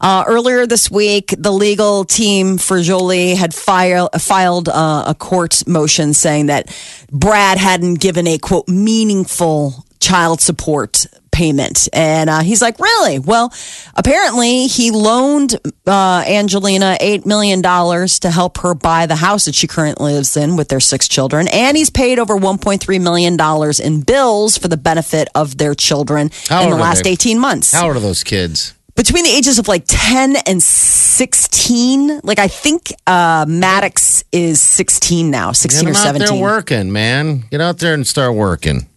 Uh, 0.00 0.24
earlier 0.26 0.66
this 0.66 0.90
week, 0.90 1.34
the 1.36 1.50
legal 1.50 2.04
team 2.04 2.58
for 2.58 2.80
Jolie 2.80 3.34
had 3.34 3.54
file, 3.54 4.08
filed 4.18 4.68
uh, 4.68 5.04
a 5.06 5.14
court 5.14 5.66
motion 5.66 6.14
saying 6.14 6.46
that 6.46 6.74
Brad 7.10 7.58
hadn't 7.58 7.94
given 7.94 8.26
a 8.26 8.38
quote 8.38 8.68
meaningful 8.68 9.84
child 10.00 10.40
support 10.40 11.06
payment. 11.32 11.88
And 11.92 12.30
uh, 12.30 12.40
he's 12.40 12.62
like, 12.62 12.78
really? 12.80 13.18
Well, 13.18 13.52
apparently 13.94 14.66
he 14.66 14.90
loaned 14.90 15.54
uh, 15.86 16.24
Angelina 16.26 16.96
$8 17.00 17.26
million 17.26 17.62
to 17.62 18.30
help 18.30 18.58
her 18.58 18.74
buy 18.74 19.06
the 19.06 19.16
house 19.16 19.44
that 19.44 19.54
she 19.54 19.66
currently 19.66 20.14
lives 20.14 20.36
in 20.36 20.56
with 20.56 20.68
their 20.68 20.80
six 20.80 21.06
children. 21.06 21.48
And 21.48 21.76
he's 21.76 21.90
paid 21.90 22.18
over 22.18 22.36
$1.3 22.36 23.00
million 23.02 23.36
in 23.80 24.02
bills 24.02 24.58
for 24.58 24.68
the 24.68 24.76
benefit 24.76 25.28
of 25.34 25.58
their 25.58 25.74
children 25.74 26.30
How 26.48 26.62
in 26.62 26.70
the 26.70 26.76
last 26.76 27.04
they? 27.04 27.10
18 27.10 27.38
months. 27.38 27.72
How 27.72 27.86
old 27.88 27.96
are 27.96 28.00
those 28.00 28.24
kids? 28.24 28.74
Between 28.98 29.22
the 29.22 29.30
ages 29.30 29.60
of 29.60 29.68
like 29.68 29.84
10 29.86 30.34
and 30.44 30.60
16, 30.60 32.20
like 32.24 32.40
I 32.40 32.48
think 32.48 32.92
uh, 33.06 33.46
Maddox 33.48 34.24
is 34.32 34.60
16 34.60 35.30
now, 35.30 35.52
16 35.52 35.84
Get 35.84 35.90
or 35.90 35.92
them 35.92 36.00
out 36.00 36.04
17. 36.16 36.26
there 36.26 36.42
working, 36.42 36.92
man. 36.92 37.44
Get 37.48 37.60
out 37.60 37.78
there 37.78 37.94
and 37.94 38.04
start 38.04 38.34
working. 38.34 38.88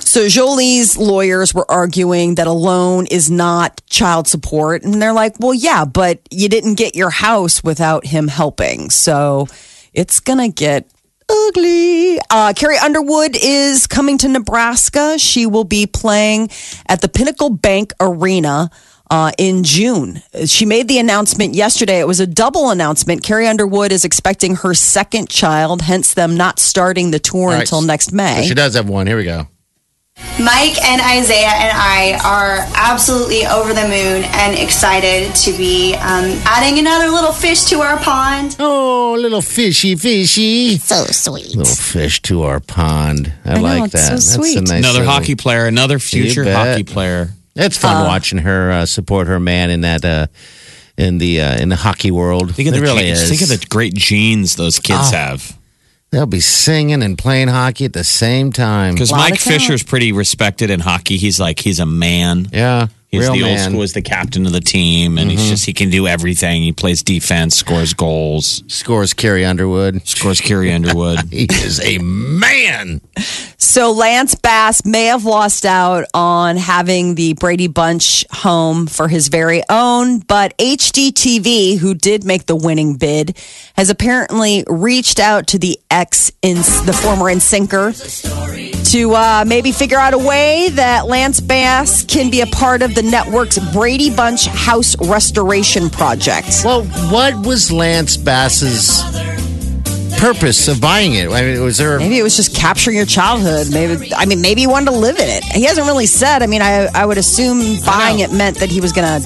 So 0.00 0.28
Jolie's 0.28 0.98
lawyers 0.98 1.54
were 1.54 1.64
arguing 1.70 2.34
that 2.34 2.46
a 2.46 2.52
loan 2.52 3.06
is 3.06 3.30
not 3.30 3.80
child 3.88 4.28
support. 4.28 4.82
And 4.82 5.00
they're 5.00 5.14
like, 5.14 5.36
well, 5.40 5.54
yeah, 5.54 5.86
but 5.86 6.20
you 6.30 6.50
didn't 6.50 6.74
get 6.74 6.94
your 6.94 7.08
house 7.08 7.64
without 7.64 8.04
him 8.04 8.28
helping. 8.28 8.90
So 8.90 9.48
it's 9.94 10.20
going 10.20 10.40
to 10.40 10.54
get 10.54 10.90
ugly. 11.30 12.18
Uh, 12.28 12.52
Carrie 12.54 12.76
Underwood 12.76 13.34
is 13.40 13.86
coming 13.86 14.18
to 14.18 14.28
Nebraska. 14.28 15.18
She 15.18 15.46
will 15.46 15.64
be 15.64 15.86
playing 15.86 16.50
at 16.86 17.00
the 17.00 17.08
Pinnacle 17.08 17.48
Bank 17.48 17.94
Arena. 17.98 18.70
Uh, 19.12 19.30
in 19.36 19.62
June. 19.62 20.22
She 20.46 20.64
made 20.64 20.88
the 20.88 20.98
announcement 20.98 21.54
yesterday. 21.54 22.00
It 22.00 22.06
was 22.08 22.18
a 22.18 22.26
double 22.26 22.70
announcement. 22.70 23.22
Carrie 23.22 23.46
Underwood 23.46 23.92
is 23.92 24.06
expecting 24.06 24.56
her 24.56 24.72
second 24.72 25.28
child, 25.28 25.82
hence 25.82 26.14
them 26.14 26.34
not 26.38 26.58
starting 26.58 27.10
the 27.10 27.18
tour 27.18 27.40
All 27.42 27.48
right. 27.50 27.60
until 27.60 27.82
next 27.82 28.10
May. 28.12 28.46
She 28.48 28.54
does 28.54 28.74
have 28.74 28.88
one. 28.88 29.06
Here 29.06 29.18
we 29.18 29.24
go. 29.24 29.48
Mike 30.40 30.80
and 30.84 31.00
Isaiah 31.02 31.52
and 31.52 31.72
I 31.76 32.18
are 32.24 32.66
absolutely 32.76 33.44
over 33.46 33.74
the 33.74 33.82
moon 33.82 34.24
and 34.24 34.56
excited 34.58 35.34
to 35.36 35.52
be 35.58 35.94
um, 35.96 36.24
adding 36.46 36.78
another 36.78 37.10
little 37.10 37.32
fish 37.32 37.64
to 37.64 37.80
our 37.80 37.98
pond. 37.98 38.56
Oh, 38.60 39.14
little 39.18 39.42
fishy, 39.42 39.94
fishy. 39.96 40.78
So 40.78 41.04
sweet. 41.06 41.54
Little 41.54 41.64
fish 41.74 42.22
to 42.22 42.42
our 42.44 42.60
pond. 42.60 43.32
I, 43.44 43.54
know, 43.56 43.60
like 43.62 43.84
it's 43.84 43.92
that. 43.94 44.04
so 44.06 44.10
That's 44.14 44.34
sweet. 44.34 44.56
a 44.58 44.60
nice 44.62 44.70
Another 44.78 45.00
little- 45.00 45.12
hockey 45.12 45.34
player, 45.34 45.66
another 45.66 45.98
future 45.98 46.44
hockey 46.50 46.84
player. 46.84 47.28
It's 47.54 47.76
fun 47.76 48.06
watching 48.06 48.38
her 48.38 48.70
uh, 48.70 48.86
support 48.86 49.26
her 49.26 49.38
man 49.40 49.70
in 49.70 49.82
that 49.82 50.04
uh, 50.04 50.26
in 50.96 51.18
the 51.18 51.40
uh, 51.40 51.56
in 51.60 51.68
the 51.68 51.76
hockey 51.76 52.10
world. 52.10 52.54
Think 52.54 52.68
of, 52.68 52.74
it 52.74 52.76
the 52.78 52.82
really 52.82 53.04
genes, 53.04 53.20
is. 53.22 53.28
think 53.28 53.42
of 53.42 53.48
the 53.60 53.66
great 53.68 53.94
genes 53.94 54.56
those 54.56 54.78
kids 54.78 55.10
Oh. 55.12 55.16
have. 55.16 55.58
They'll 56.10 56.26
be 56.26 56.40
singing 56.40 57.02
and 57.02 57.16
playing 57.16 57.48
hockey 57.48 57.86
at 57.86 57.94
the 57.94 58.04
same 58.04 58.52
time. 58.52 58.94
Because 58.94 59.10
Mike 59.12 59.40
talent. 59.40 59.40
Fisher's 59.40 59.82
pretty 59.82 60.12
respected 60.12 60.68
in 60.70 60.80
hockey. 60.80 61.16
He's 61.16 61.40
like 61.40 61.58
he's 61.60 61.78
a 61.80 61.86
man. 61.86 62.48
Yeah, 62.52 62.88
He's 63.12 63.20
real 63.20 63.34
the 63.34 63.42
old 63.42 63.50
man. 63.50 63.58
Mm-hmm. 63.58 63.70
school. 63.72 63.80
He's 63.82 63.92
the 63.92 64.02
captain 64.02 64.46
of 64.46 64.52
the 64.52 64.60
team, 64.60 65.18
and 65.18 65.30
he's 65.30 65.46
just 65.46 65.66
he 65.66 65.74
can 65.74 65.90
do 65.90 66.06
everything. 66.08 66.62
He 66.62 66.72
plays 66.72 67.02
defense, 67.02 67.54
scores 67.56 67.92
goals, 67.92 68.64
Scores 68.68 69.12
Carrie 69.12 69.44
Underwood. 69.44 70.06
scores 70.08 70.40
Carrie 70.40 70.72
Underwood. 70.72 71.20
He 71.30 71.46
is 71.50 71.78
a 71.84 71.98
man. 71.98 73.02
So 73.58 73.92
Lance 73.92 74.34
Bass 74.34 74.84
may 74.86 75.06
have 75.06 75.24
lost 75.24 75.64
out 75.66 76.04
on 76.14 76.56
having 76.56 77.14
the 77.14 77.34
Brady 77.34 77.68
Bunch 77.68 78.24
home 78.30 78.86
for 78.86 79.08
his 79.08 79.28
very 79.28 79.62
own, 79.68 80.20
but 80.20 80.56
HGTV, 80.58 81.78
who 81.78 81.94
did 81.94 82.24
make 82.24 82.46
the 82.46 82.56
winning 82.56 82.96
bid, 82.96 83.36
has 83.76 83.90
apparently 83.90 84.64
reached 84.68 85.20
out 85.20 85.46
to 85.48 85.58
the 85.58 85.78
ex, 85.90 86.30
in, 86.42 86.56
the 86.56 86.98
former 87.02 87.24
NSYNCer, 87.24 88.90
to 88.92 89.14
uh, 89.14 89.44
maybe 89.46 89.72
figure 89.72 89.98
out 89.98 90.14
a 90.14 90.18
way 90.18 90.68
that 90.70 91.06
Lance 91.06 91.40
Bass 91.40 92.04
can 92.04 92.30
be 92.30 92.40
a 92.40 92.46
part 92.46 92.82
of 92.82 92.94
the 92.94 93.02
network's 93.02 93.58
Brady 93.72 94.14
Bunch 94.14 94.46
house 94.46 94.96
restoration 95.00 95.90
project. 95.90 96.62
Well, 96.64 96.84
what 97.10 97.46
was 97.46 97.72
Lance 97.72 98.16
Bass's 98.16 99.02
purpose 100.18 100.68
of 100.68 100.80
buying 100.80 101.14
it? 101.14 101.28
I 101.30 101.42
mean, 101.42 101.62
was 101.62 101.78
there? 101.78 101.98
Maybe 101.98 102.18
it 102.18 102.22
was 102.22 102.36
just 102.36 102.54
capturing 102.54 102.96
your 102.96 103.06
childhood. 103.06 103.72
Maybe 103.72 104.14
I 104.14 104.26
mean 104.26 104.40
maybe 104.40 104.60
he 104.62 104.66
wanted 104.66 104.92
to 104.92 104.96
live 104.96 105.16
in 105.16 105.28
it. 105.28 105.42
He 105.44 105.64
hasn't 105.64 105.86
really 105.86 106.06
said. 106.06 106.42
I 106.42 106.46
mean, 106.46 106.62
I 106.62 106.88
I 106.94 107.06
would 107.06 107.18
assume 107.18 107.80
buying 107.84 108.20
it 108.20 108.32
meant 108.32 108.58
that 108.58 108.70
he 108.70 108.80
was 108.80 108.92
gonna. 108.92 109.20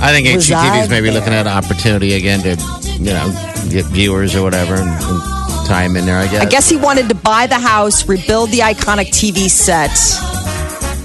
I 0.00 0.12
think 0.12 0.26
HGTV 0.26 0.36
is 0.38 0.50
reside 0.50 0.90
maybe 0.90 1.10
looking 1.10 1.32
at 1.32 1.46
an 1.46 1.52
opportunity 1.52 2.14
again 2.14 2.40
to, 2.42 2.56
you 2.98 3.12
know, 3.12 3.28
get 3.68 3.84
viewers 3.86 4.36
or 4.36 4.42
whatever 4.42 4.74
and, 4.74 4.88
and 4.88 5.66
tie 5.66 5.84
him 5.84 5.96
in 5.96 6.06
there. 6.06 6.18
I 6.18 6.28
guess. 6.28 6.42
I 6.42 6.48
guess 6.48 6.68
he 6.68 6.76
wanted 6.76 7.08
to 7.08 7.14
buy 7.14 7.46
the 7.46 7.58
house, 7.58 8.08
rebuild 8.08 8.50
the 8.50 8.60
iconic 8.60 9.08
TV 9.08 9.48
set. 9.50 9.90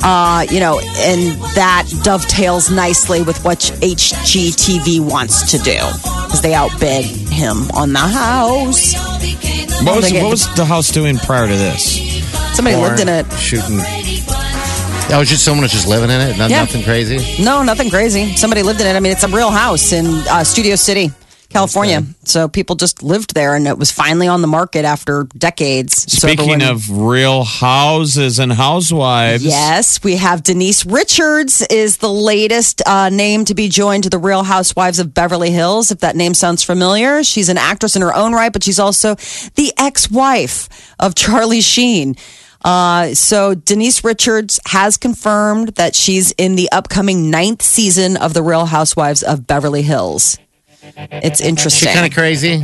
Uh, 0.06 0.46
you 0.52 0.60
know, 0.60 0.80
and 0.80 1.32
that 1.56 1.88
dovetails 2.04 2.70
nicely 2.70 3.22
with 3.24 3.42
what 3.46 3.60
HGTV 3.60 5.00
wants 5.00 5.50
to 5.52 5.58
do 5.60 5.80
because 6.26 6.42
they 6.42 6.54
outbid 6.54 7.06
him 7.06 7.72
on 7.74 7.94
the 7.94 8.00
house. 8.00 8.94
What 9.86 9.96
was, 9.96 10.12
what 10.12 10.30
was 10.30 10.56
the 10.56 10.66
house 10.66 10.92
doing 10.92 11.18
prior 11.18 11.48
to 11.48 11.56
this? 11.56 12.26
Somebody 12.56 12.76
lived 12.76 13.00
in 13.00 13.08
it. 13.08 13.32
shooting. 13.34 13.80
That 15.14 15.20
was 15.20 15.30
just 15.30 15.46
someone 15.46 15.62
was 15.62 15.72
just 15.72 15.88
living 15.88 16.10
in 16.10 16.20
it. 16.22 16.40
Not, 16.40 16.50
Yeah. 16.50 16.62
Nothing 16.62 16.82
crazy. 16.82 17.44
No, 17.44 17.62
nothing 17.62 17.92
crazy. 17.92 18.36
Somebody 18.36 18.64
lived 18.64 18.82
in 18.82 18.88
it. 18.88 18.96
I 18.96 19.00
mean, 19.00 19.12
it's 19.12 19.22
a 19.24 19.28
real 19.28 19.52
house 19.52 19.92
in 19.92 20.08
uh, 20.08 20.44
Studio 20.44 20.76
City, 20.76 21.12
California. 21.50 22.02
So 22.24 22.48
people 22.48 22.76
just 22.76 23.04
lived 23.04 23.36
there, 23.36 23.54
and 23.54 23.68
it 23.68 23.78
was 23.78 23.92
finally 23.92 24.28
on 24.28 24.42
the 24.42 24.48
market 24.48 24.86
after 24.86 25.26
decades. 25.38 26.12
So 26.12 26.28
Speaking 26.30 26.54
everyone- 26.64 26.76
of 26.76 26.90
real 26.90 27.44
houses 27.44 28.40
and 28.40 28.52
housewives, 28.52 29.46
Yes, 29.46 30.04
we 30.04 30.16
have 30.16 30.42
Denise 30.42 30.84
Richards 30.84 31.62
is 31.70 31.98
the 31.98 32.10
latest 32.12 32.82
uh, 32.88 33.10
name 33.10 33.46
to 33.46 33.54
be 33.54 33.70
joined 33.70 34.06
to 34.06 34.10
the 34.10 34.18
Real 34.18 34.42
Housewives 34.42 34.98
of 34.98 35.14
Beverly 35.14 35.52
Hills. 35.52 35.92
If 35.92 36.00
that 36.00 36.16
name 36.16 36.34
sounds 36.34 36.64
familiar, 36.64 37.24
she's 37.24 37.50
an 37.50 37.60
actress 37.60 37.96
in 37.96 38.02
her 38.02 38.16
own 38.16 38.34
right, 38.34 38.52
but 38.52 38.64
she's 38.64 38.80
also 38.80 39.14
the 39.54 39.72
ex-wife 39.78 40.70
of 41.00 41.14
Charlie 41.14 41.62
Sheen. 41.62 42.16
Uh, 42.64 43.14
so 43.14 43.54
Denise 43.56 44.04
Richards 44.04 44.60
has 44.68 44.98
confirmed 44.98 45.70
that 45.76 45.96
she's 45.96 46.32
in 46.38 46.56
the 46.56 46.70
upcoming 46.72 47.30
ninth 47.30 47.62
season 47.62 48.16
of 48.18 48.34
the 48.34 48.42
Real 48.42 48.66
Housewives 48.66 49.22
of 49.24 49.46
Beverly 49.48 49.82
Hills. 49.82 50.38
It's 50.96 51.40
interesting. 51.42 51.88
She's 51.88 51.96
kind 51.96 52.06
of 52.08 52.14
crazy. 52.14 52.64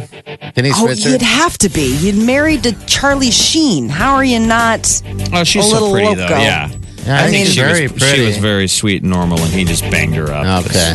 Denise 0.53 0.73
Oh, 0.77 0.87
Richards. 0.87 1.05
you'd 1.05 1.21
have 1.21 1.57
to 1.59 1.69
be. 1.69 1.95
You'd 1.97 2.17
married 2.25 2.63
to 2.63 2.73
Charlie 2.85 3.31
Sheen. 3.31 3.87
How 3.89 4.15
are 4.15 4.23
you 4.25 4.39
not? 4.39 5.01
Oh, 5.33 5.43
she's 5.43 5.65
A 5.65 5.69
so 5.69 5.73
little 5.73 5.91
pretty 5.93 6.07
loco. 6.07 6.27
though. 6.27 6.37
Yeah. 6.39 6.69
Yeah, 7.09 7.25
I 7.25 7.33
think 7.33 7.49
she's 7.49 7.57
she 7.57 7.61
very 7.65 7.89
was, 7.89 7.97
pretty. 7.97 8.21
She 8.21 8.25
was 8.29 8.37
very 8.37 8.67
sweet 8.67 9.01
and 9.01 9.09
normal, 9.09 9.41
and 9.41 9.49
he 9.49 9.65
just 9.65 9.81
banged 9.89 10.13
her 10.13 10.29
up. 10.29 10.45
Okay. 10.69 10.93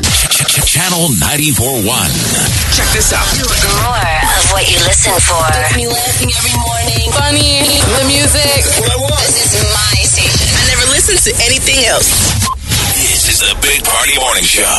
Channel 0.62 1.10
94.1. 1.18 1.82
Check 2.70 2.86
this 2.94 3.10
out. 3.10 3.26
More 3.34 3.98
of 3.98 4.46
what 4.54 4.62
you 4.70 4.78
listen 4.86 5.10
for. 5.18 5.42
Gets 5.50 5.74
me 5.74 5.90
laughing 5.90 6.30
every 6.30 6.54
morning. 6.54 7.10
Funny, 7.18 7.66
the 7.66 8.06
music. 8.06 8.62
This 9.26 9.58
is 9.58 9.66
my 9.74 9.98
station. 10.06 10.54
I 10.54 10.62
never 10.70 10.86
listen 10.94 11.18
to 11.18 11.34
anything 11.50 11.82
else. 11.82 12.06
This 12.94 13.34
is 13.34 13.40
the 13.42 13.58
Big 13.58 13.82
Party 13.82 14.14
Morning 14.14 14.44
Show. 14.44 14.70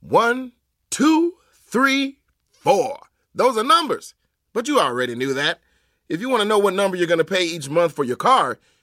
One, 0.00 0.50
two, 0.90 1.34
three, 1.70 2.18
four. 2.50 2.98
Those 3.32 3.56
are 3.56 3.62
numbers. 3.62 4.14
But 4.54 4.66
you 4.66 4.80
already 4.80 5.14
knew 5.14 5.34
that. 5.34 5.60
If 6.08 6.20
you 6.20 6.28
want 6.28 6.42
to 6.42 6.48
know 6.48 6.58
what 6.58 6.74
number 6.74 6.96
you're 6.96 7.06
going 7.06 7.18
to 7.18 7.24
pay 7.24 7.44
each 7.44 7.70
month 7.70 7.92
for 7.92 8.02
your 8.02 8.16
car, 8.16 8.58